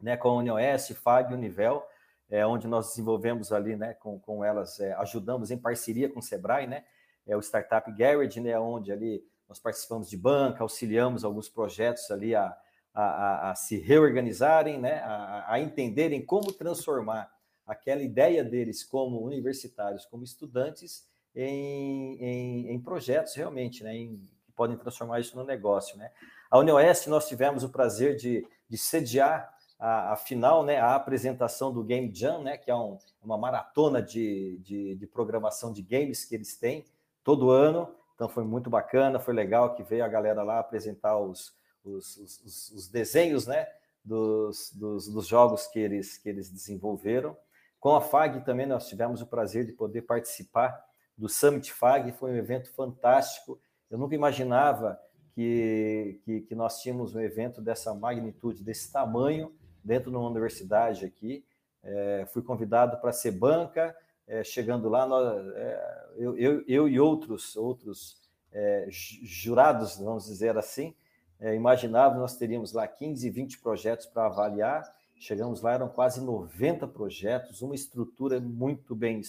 [0.00, 0.16] né?
[0.16, 1.84] Com a UniOS, FAG Univel,
[2.30, 3.94] é, onde nós desenvolvemos ali, né?
[3.94, 6.84] Com, com elas, é, ajudamos em parceria com o Sebrae, né?
[7.26, 8.58] É o Startup Garage, né?
[8.58, 12.56] Onde ali nós participamos de banca, auxiliamos alguns projetos ali a,
[12.98, 14.94] a, a, a se reorganizarem, né?
[15.04, 17.32] A, a entenderem como transformar
[17.64, 24.50] aquela ideia deles como universitários, como estudantes, em, em, em projetos realmente, né, em, que
[24.50, 25.96] podem transformar isso no negócio.
[25.96, 26.10] Né.
[26.50, 31.72] A UniOeste, nós tivemos o prazer de, de sediar a, a, final, né, a apresentação
[31.72, 36.24] do Game Jam, né, que é um, uma maratona de, de, de, programação de games
[36.24, 36.84] que eles têm
[37.22, 37.94] todo ano.
[38.14, 41.52] Então foi muito bacana, foi legal que veio a galera lá apresentar os,
[41.88, 43.66] os, os, os desenhos né,
[44.04, 47.36] dos, dos, dos, jogos que eles, que eles desenvolveram.
[47.80, 50.84] Com a FAG também nós tivemos o prazer de poder participar
[51.16, 53.60] do Summit FAG, foi um evento fantástico.
[53.90, 55.00] Eu nunca imaginava
[55.32, 61.04] que, que, que, nós tínhamos um evento dessa magnitude, desse tamanho, dentro de uma universidade
[61.04, 61.44] aqui.
[61.82, 63.96] É, fui convidado para ser banca,
[64.26, 68.20] é, chegando lá, nós, é, eu, eu, eu, e outros, outros
[68.52, 70.94] é, jurados, vamos dizer assim,
[71.40, 74.84] é, imaginavam nós teríamos lá 15, 20 projetos para avaliar.
[75.16, 79.22] Chegamos lá, eram quase 90 projetos, uma estrutura muito bem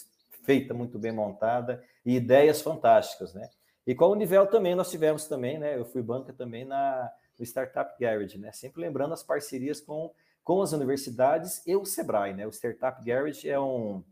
[0.43, 3.49] feita, muito bem montada e ideias fantásticas, né?
[3.85, 5.77] E com a Univel também nós tivemos também, né?
[5.77, 8.51] Eu fui banca também na no Startup Garage, né?
[8.51, 10.11] Sempre lembrando as parcerias com,
[10.43, 12.45] com as universidades e o Sebrae, né?
[12.45, 14.03] O Startup Garage é um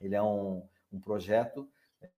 [0.00, 1.68] ele é um, um projeto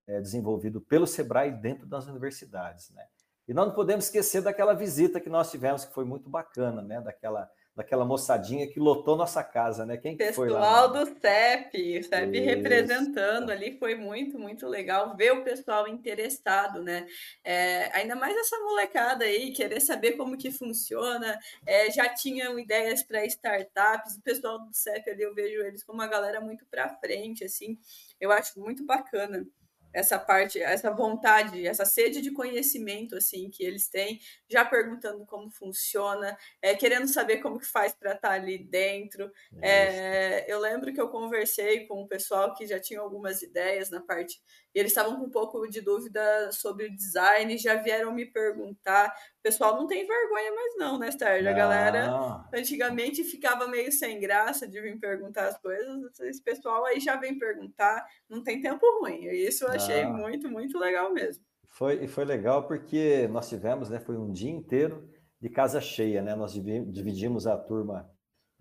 [0.07, 3.05] é, desenvolvido pelo Sebrae dentro das universidades, né?
[3.47, 7.01] E nós não podemos esquecer daquela visita que nós tivemos que foi muito bacana, né?
[7.01, 9.97] Daquela daquela moçadinha que lotou nossa casa, né?
[9.97, 10.87] Quem Pessoal foi lá?
[10.87, 12.45] do CEP, o CEP Isso.
[12.45, 17.07] representando ali, foi muito, muito legal ver o pessoal interessado, né?
[17.43, 23.01] É, ainda mais essa molecada aí, querer saber como que funciona, é, já tinham ideias
[23.01, 26.89] para startups, o pessoal do CEP ali, eu vejo eles como uma galera muito para
[26.99, 27.77] frente, assim,
[28.21, 29.45] eu acho muito bacana
[29.93, 35.49] essa parte, essa vontade, essa sede de conhecimento assim que eles têm, já perguntando como
[35.49, 39.31] funciona, é, querendo saber como que faz para estar tá ali dentro.
[39.61, 44.01] É, eu lembro que eu conversei com o pessoal que já tinha algumas ideias na
[44.01, 44.41] parte
[44.73, 49.09] e eles estavam com um pouco de dúvida sobre o design, já vieram me perguntar.
[49.39, 51.49] O pessoal não tem vergonha mais não, né, Sérgio?
[51.49, 56.19] A galera antigamente ficava meio sem graça de vir perguntar as coisas.
[56.21, 59.25] Esse pessoal aí já vem perguntar, não tem tempo ruim.
[59.25, 61.43] Isso eu achei muito, muito legal mesmo.
[61.69, 65.09] Foi, e foi legal porque nós tivemos, né, foi um dia inteiro
[65.41, 66.35] de casa cheia, né?
[66.35, 68.09] Nós dividimos a turma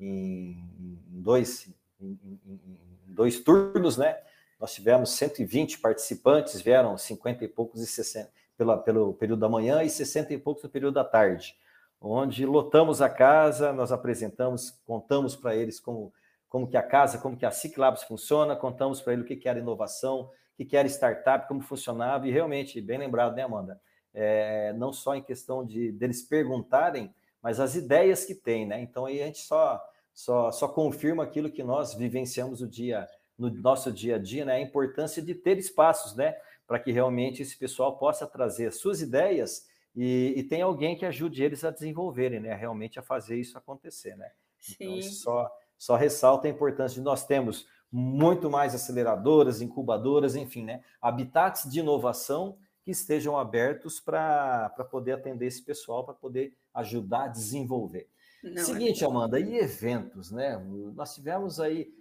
[0.00, 0.68] em
[1.06, 2.60] dois, em, em,
[3.06, 4.18] em dois turnos, né?
[4.62, 9.82] Nós tivemos 120 participantes, vieram 50 e poucos e 60 pela, pelo período da manhã
[9.82, 11.56] e 60 e poucos no período da tarde,
[12.00, 16.14] onde lotamos a casa, nós apresentamos, contamos para eles como,
[16.48, 19.48] como que a casa, como que a Ciclabs funciona, contamos para eles o que, que
[19.48, 23.80] era inovação, o que, era startup, como funcionava, e realmente, bem lembrado, né, Amanda?
[24.14, 28.80] É, não só em questão de deles perguntarem, mas as ideias que tem, né?
[28.80, 33.50] Então aí a gente só, só, só confirma aquilo que nós vivenciamos o dia no
[33.50, 37.56] nosso dia a dia, né, a importância de ter espaços, né, para que realmente esse
[37.56, 42.54] pessoal possa trazer suas ideias e, e tem alguém que ajude eles a desenvolverem, né,
[42.54, 44.30] realmente a fazer isso acontecer, né.
[44.70, 50.64] Então, isso só, só ressalta a importância de nós temos muito mais aceleradoras, incubadoras, enfim,
[50.64, 57.24] né, habitats de inovação que estejam abertos para poder atender esse pessoal, para poder ajudar
[57.24, 58.08] a desenvolver.
[58.42, 60.58] Não, é Seguinte, é Amanda, e eventos, né?
[60.94, 61.94] Nós tivemos aí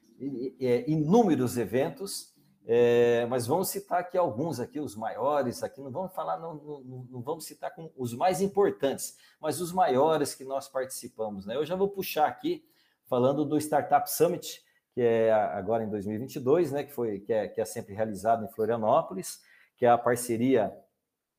[0.87, 2.31] inúmeros eventos,
[2.65, 7.07] é, mas vamos citar aqui alguns aqui, os maiores aqui, não vamos falar, não, não,
[7.09, 11.45] não, vamos citar com os mais importantes, mas os maiores que nós participamos.
[11.45, 11.55] Né?
[11.55, 12.63] Eu já vou puxar aqui,
[13.07, 14.63] falando do Startup Summit,
[14.93, 18.49] que é agora em 2022, né, que, foi, que, é, que é sempre realizado em
[18.49, 19.41] Florianópolis,
[19.75, 20.71] que é a parceria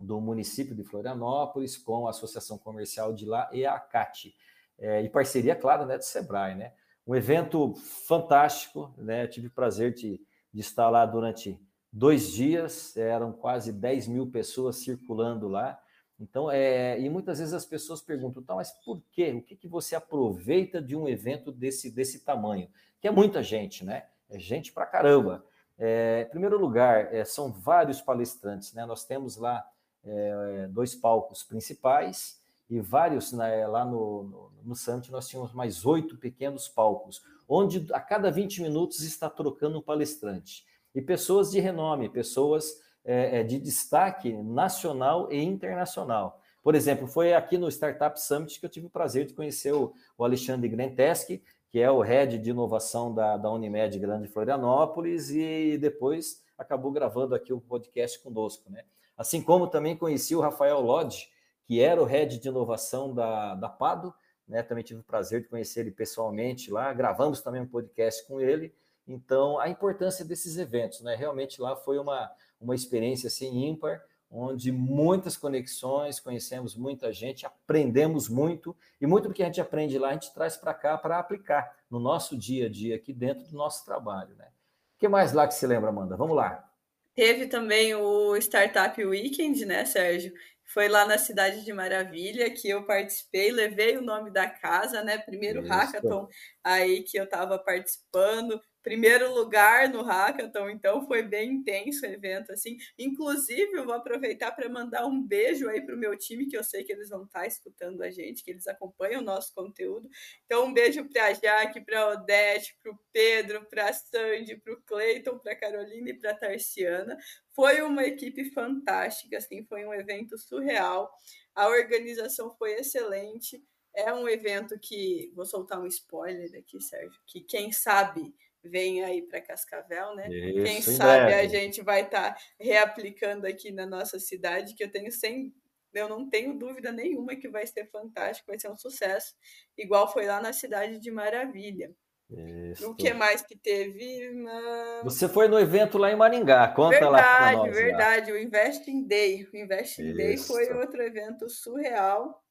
[0.01, 4.35] do município de Florianópolis com a Associação Comercial de lá e a ACAT.
[4.79, 6.73] É, e parceria, claro, né, do Sebrae, né?
[7.07, 7.75] Um evento
[8.07, 9.25] fantástico, né?
[9.25, 10.21] Eu tive o prazer de,
[10.53, 11.59] de estar lá durante
[11.93, 15.79] dois dias, eram quase 10 mil pessoas circulando lá.
[16.19, 19.33] Então, é, e muitas vezes as pessoas perguntam, tá, mas por quê?
[19.33, 22.69] O que, que você aproveita de um evento desse, desse tamanho?
[23.01, 24.07] Que é muita gente, né?
[24.31, 25.45] É gente pra caramba.
[25.77, 28.87] É, em primeiro lugar, é, são vários palestrantes, né?
[28.87, 29.67] Nós temos lá
[30.05, 32.41] é, dois palcos principais
[32.73, 37.87] e vários, né, lá no, no, no Summit nós tínhamos mais oito pequenos palcos, onde
[37.93, 40.65] a cada 20 minutos está trocando um palestrante.
[40.95, 46.41] E pessoas de renome, pessoas é, é, de destaque nacional e internacional.
[46.63, 49.93] Por exemplo, foi aqui no Startup Summit que eu tive o prazer de conhecer o,
[50.17, 55.77] o Alexandre Grenteski, que é o head de inovação da, da Unimed Grande Florianópolis, e
[55.77, 58.71] depois acabou gravando aqui o podcast conosco.
[58.71, 58.83] Né?
[59.15, 61.32] Assim como também conheci o Rafael Lodge,
[61.73, 64.13] que era o head de inovação da, da Pado,
[64.47, 64.63] né?
[64.63, 68.75] também tive o prazer de conhecer ele pessoalmente lá, gravamos também um podcast com ele.
[69.09, 71.15] Então, a importância desses eventos, né?
[71.15, 78.29] Realmente lá foi uma, uma experiência assim ímpar, onde muitas conexões, conhecemos muita gente, aprendemos
[78.29, 81.19] muito, e muito do que a gente aprende lá a gente traz para cá para
[81.19, 84.49] aplicar no nosso dia a dia aqui dentro do nosso trabalho, né?
[84.95, 86.19] O que mais lá que se lembra, Amanda?
[86.19, 86.69] Vamos lá.
[87.15, 90.33] Teve também o Startup Weekend, né, Sérgio?
[90.67, 95.19] Foi lá na Cidade de Maravilha que eu participei, levei o nome da casa, né?
[95.19, 95.69] Primeiro Isso.
[95.69, 96.29] hackathon
[96.65, 102.53] aí que eu estava participando, primeiro lugar no hackathon, então foi bem intenso o evento
[102.53, 102.77] assim.
[102.99, 106.65] Inclusive, eu vou aproveitar para mandar um beijo aí para o meu time, que eu
[106.65, 110.09] sei que eles vão estar tá escutando a gente, que eles acompanham o nosso conteúdo.
[110.45, 114.57] Então, um beijo para a Jaque, para a Odete, para o Pedro, para a Sandy,
[114.57, 117.17] para o Cleiton, para a Carolina e para a Tarciana.
[117.55, 121.11] Foi uma equipe fantástica, assim, foi um evento surreal.
[121.55, 123.63] A organização foi excelente.
[123.95, 129.23] É um evento que, vou soltar um spoiler aqui, Sérgio, que quem sabe vem aí
[129.23, 130.29] para Cascavel, né?
[130.29, 131.35] Isso, Quem sabe breve.
[131.35, 135.53] a gente vai estar tá reaplicando aqui na nossa cidade, que eu tenho sem
[135.95, 139.35] eu não tenho dúvida nenhuma que vai ser fantástico, vai ser um sucesso,
[139.77, 141.95] igual foi lá na cidade de Maravilha.
[142.31, 142.91] Isso.
[142.91, 144.31] O que mais que teve?
[144.31, 145.03] Uma...
[145.05, 147.77] Você foi no evento lá em Maringá, conta verdade, lá para nós.
[147.77, 148.33] Verdade, verdade.
[148.33, 149.45] O Investing Day.
[149.53, 150.17] O Investing Isso.
[150.17, 152.42] Day foi outro evento surreal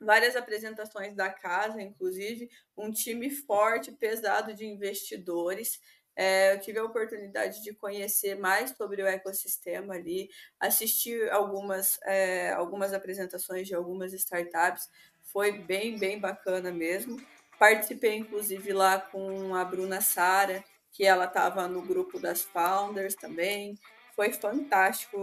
[0.00, 5.80] várias apresentações da casa, inclusive um time forte, pesado de investidores.
[6.14, 12.52] É, eu tive a oportunidade de conhecer mais sobre o ecossistema ali, assistir algumas, é,
[12.52, 14.88] algumas apresentações de algumas startups,
[15.22, 17.20] foi bem, bem bacana mesmo.
[17.58, 23.78] Participei, inclusive, lá com a Bruna Sara, que ela estava no grupo das Founders também.
[24.14, 25.18] Foi fantástico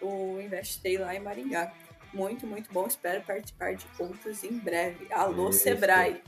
[0.00, 1.72] o Investei lá em Maringá.
[2.12, 2.86] Muito, muito bom.
[2.86, 5.06] Espero participar de outros em breve.
[5.12, 5.60] Alô, Isso.
[5.60, 6.22] Sebrae.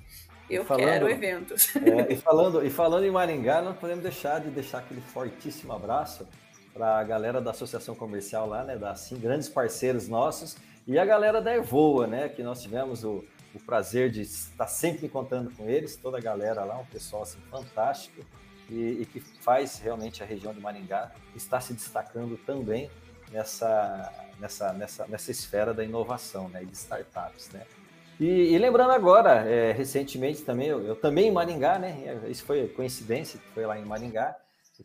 [0.48, 1.74] Eu falando, quero eventos.
[1.76, 6.28] É, e, falando, e falando em Maringá, não podemos deixar de deixar aquele fortíssimo abraço
[6.72, 8.76] para a galera da Associação Comercial lá, né?
[8.76, 10.56] Da assim, grandes parceiros nossos,
[10.86, 12.28] e a galera da Evoa, né?
[12.28, 13.24] Que nós tivemos o,
[13.54, 17.38] o prazer de estar sempre contando com eles, toda a galera lá, um pessoal assim,
[17.50, 18.22] fantástico
[18.68, 22.90] e, e que faz realmente a região de Maringá estar se destacando também
[23.30, 27.62] nessa, nessa, nessa, nessa esfera da inovação, né, de startups, né.
[28.18, 32.68] E, e lembrando agora, é, recentemente também, eu, eu, também em Maringá, né, isso foi
[32.68, 34.36] coincidência, foi lá em Maringá,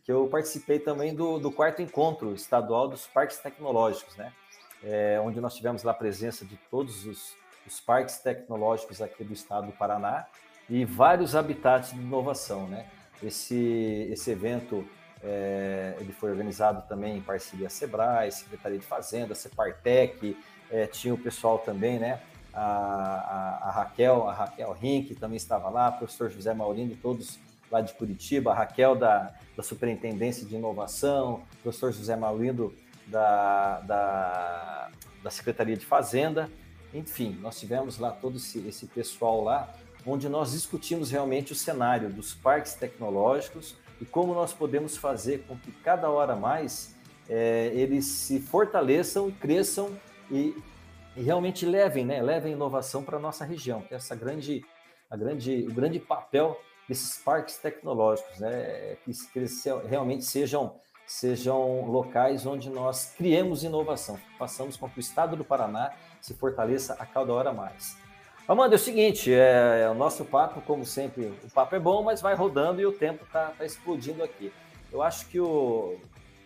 [0.04, 4.32] que eu participei também do, do quarto encontro estadual dos parques tecnológicos, né,
[4.82, 7.34] é, onde nós tivemos lá a presença de todos os,
[7.66, 10.26] os parques tecnológicos aqui do estado do Paraná
[10.68, 12.86] e vários habitats de inovação, né.
[13.22, 14.88] Esse, esse evento
[15.22, 20.36] é, ele foi organizado também em parceria Sebrae, Secretaria de Fazenda, Separtec,
[20.70, 22.20] é, tinha o pessoal também, né?
[22.52, 27.38] A, a, a, Raquel, a Raquel Rink também estava lá, o professor José Maurindo, todos
[27.70, 32.74] lá de Curitiba, a Raquel da, da Superintendência de Inovação, o professor José Maurindo
[33.06, 34.90] da, da,
[35.22, 36.50] da Secretaria de Fazenda.
[36.92, 39.72] Enfim, nós tivemos lá todo esse, esse pessoal lá,
[40.04, 45.56] onde nós discutimos realmente o cenário dos parques tecnológicos, e como nós podemos fazer com
[45.56, 46.94] que cada hora mais
[47.28, 49.96] é, eles se fortaleçam e cresçam
[50.30, 50.56] e,
[51.16, 54.64] e realmente levem, né, levem inovação para a nossa região, que é essa grande,
[55.10, 60.74] a grande, o grande papel desses parques tecnológicos, né, que, que eles realmente sejam,
[61.06, 66.94] sejam locais onde nós criemos inovação, façamos com que o estado do Paraná se fortaleça
[66.94, 67.96] a cada hora mais.
[68.50, 72.02] Amanda, é o seguinte, é, é, o nosso papo, como sempre, o papo é bom,
[72.02, 74.52] mas vai rodando e o tempo está tá explodindo aqui.
[74.90, 75.96] Eu acho que o,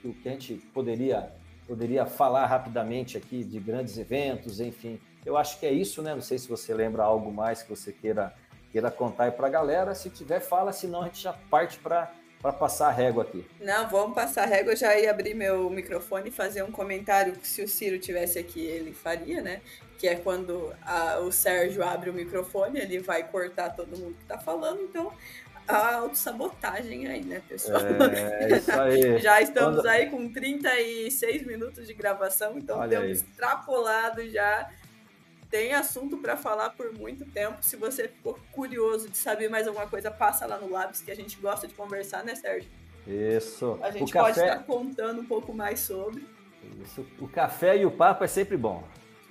[0.02, 1.32] que o que a gente poderia,
[1.66, 6.14] poderia falar rapidamente aqui de grandes eventos, enfim, eu acho que é isso, né?
[6.14, 8.34] Não sei se você lembra algo mais que você queira,
[8.70, 9.94] queira contar aí para a galera.
[9.94, 12.12] Se tiver, fala, senão a gente já parte para
[12.44, 13.42] para passar a régua aqui.
[13.58, 14.74] Não, vamos passar a régua.
[14.74, 18.38] Eu já ia abrir meu microfone e fazer um comentário que se o Ciro tivesse
[18.38, 19.62] aqui, ele faria, né?
[19.96, 24.24] Que é quando a, o Sérgio abre o microfone, ele vai cortar todo mundo que
[24.24, 24.82] está falando.
[24.82, 25.10] Então,
[25.66, 27.80] a autossabotagem aí, né, pessoal?
[27.80, 29.18] É, isso aí.
[29.20, 29.86] já estamos quando...
[29.86, 33.12] aí com 36 minutos de gravação, então Olha temos aí.
[33.12, 34.70] extrapolado já
[35.54, 37.58] tem assunto para falar por muito tempo.
[37.60, 41.14] Se você ficou curioso de saber mais alguma coisa, passa lá no Labs, que a
[41.14, 42.68] gente gosta de conversar, né, Sérgio?
[43.06, 43.78] Isso.
[43.80, 44.48] A gente o pode café...
[44.48, 46.26] estar contando um pouco mais sobre.
[46.82, 47.06] Isso.
[47.20, 48.82] O café e o papo é sempre bom.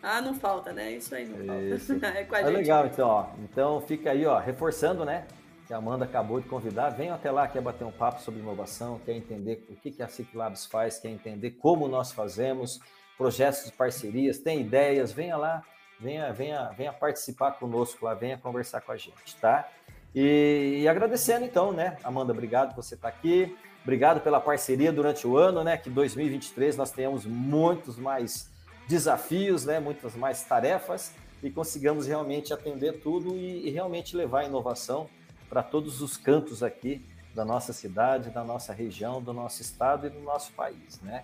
[0.01, 0.93] Ah, não falta, né?
[0.93, 1.99] Isso aí não Isso.
[1.99, 2.07] falta.
[2.17, 2.55] é com a é gente.
[2.55, 3.27] legal, então, ó.
[3.39, 5.27] Então fica aí, ó, reforçando, né?
[5.67, 6.91] Que a Amanda acabou de convidar.
[6.91, 10.33] Venham até lá, quer bater um papo sobre inovação, quer entender o que a Cic
[10.37, 12.79] Labs faz, quer entender como nós fazemos,
[13.17, 15.61] projetos de parcerias, tem ideias, venha lá
[16.03, 19.67] venha, venha, venha participar conosco lá, venha conversar com a gente, tá?
[20.13, 25.25] E, e agradecendo então, né, Amanda, obrigado por você estar aqui, obrigado pela parceria durante
[25.25, 28.51] o ano, né, que 2023 nós tenhamos muitos mais
[28.87, 34.45] desafios, né, muitas mais tarefas e consigamos realmente atender tudo e, e realmente levar a
[34.45, 35.09] inovação
[35.49, 40.09] para todos os cantos aqui da nossa cidade, da nossa região, do nosso estado e
[40.09, 41.23] do nosso país, né?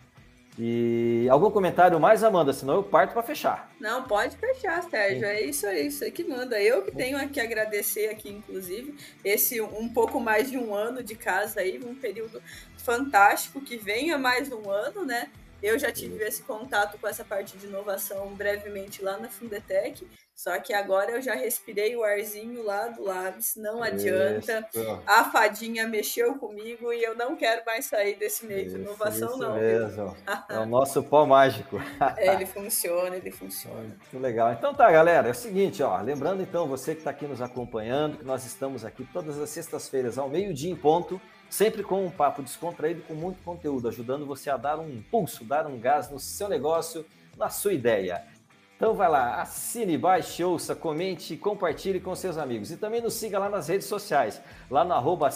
[0.58, 2.52] E algum comentário mais, Amanda?
[2.52, 3.72] Senão eu parto para fechar.
[3.80, 5.26] Não, pode fechar, Sérgio.
[5.26, 6.62] É isso aí, isso aí que manda.
[6.62, 11.16] Eu que tenho que agradecer aqui, inclusive, esse um pouco mais de um ano de
[11.16, 12.42] casa aí, um período
[12.78, 15.30] fantástico, que venha mais um ano, né?
[15.62, 20.08] Eu já tive esse contato com essa parte de inovação brevemente lá na Fundetec,
[20.40, 24.66] só que agora eu já respirei o arzinho lá do Labs, não adianta.
[24.74, 25.02] Isso.
[25.06, 29.32] A fadinha mexeu comigo e eu não quero mais sair desse meio isso, de inovação,
[29.32, 29.56] isso não.
[29.56, 30.16] Mesmo.
[30.48, 31.76] é o nosso pó mágico.
[32.16, 33.82] é, ele funciona, ele funciona.
[33.82, 34.54] Muito legal.
[34.54, 38.20] Então tá, galera, é o seguinte, ó, lembrando então você que está aqui nos acompanhando,
[38.20, 41.20] que nós estamos aqui todas as sextas-feiras ao meio-dia em ponto
[41.50, 45.68] sempre com um papo descontraído com muito conteúdo, ajudando você a dar um impulso, dar
[45.68, 48.24] um gás no seu negócio, na sua ideia.
[48.80, 52.72] Então vai lá, assine, baixe, ouça, comente e compartilhe com seus amigos.
[52.72, 55.30] E também nos siga lá nas redes sociais, lá no arroba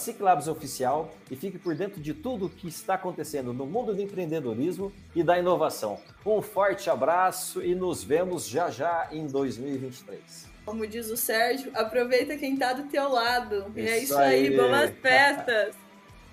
[0.50, 4.94] Oficial e fique por dentro de tudo o que está acontecendo no mundo do empreendedorismo
[5.14, 6.00] e da inovação.
[6.26, 10.48] Um forte abraço e nos vemos já já em 2023.
[10.64, 13.66] Como diz o Sérgio, aproveita quem está do teu lado.
[13.76, 15.76] Isso e é isso aí, aí boas festas!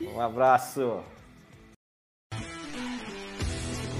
[0.00, 1.02] Um abraço.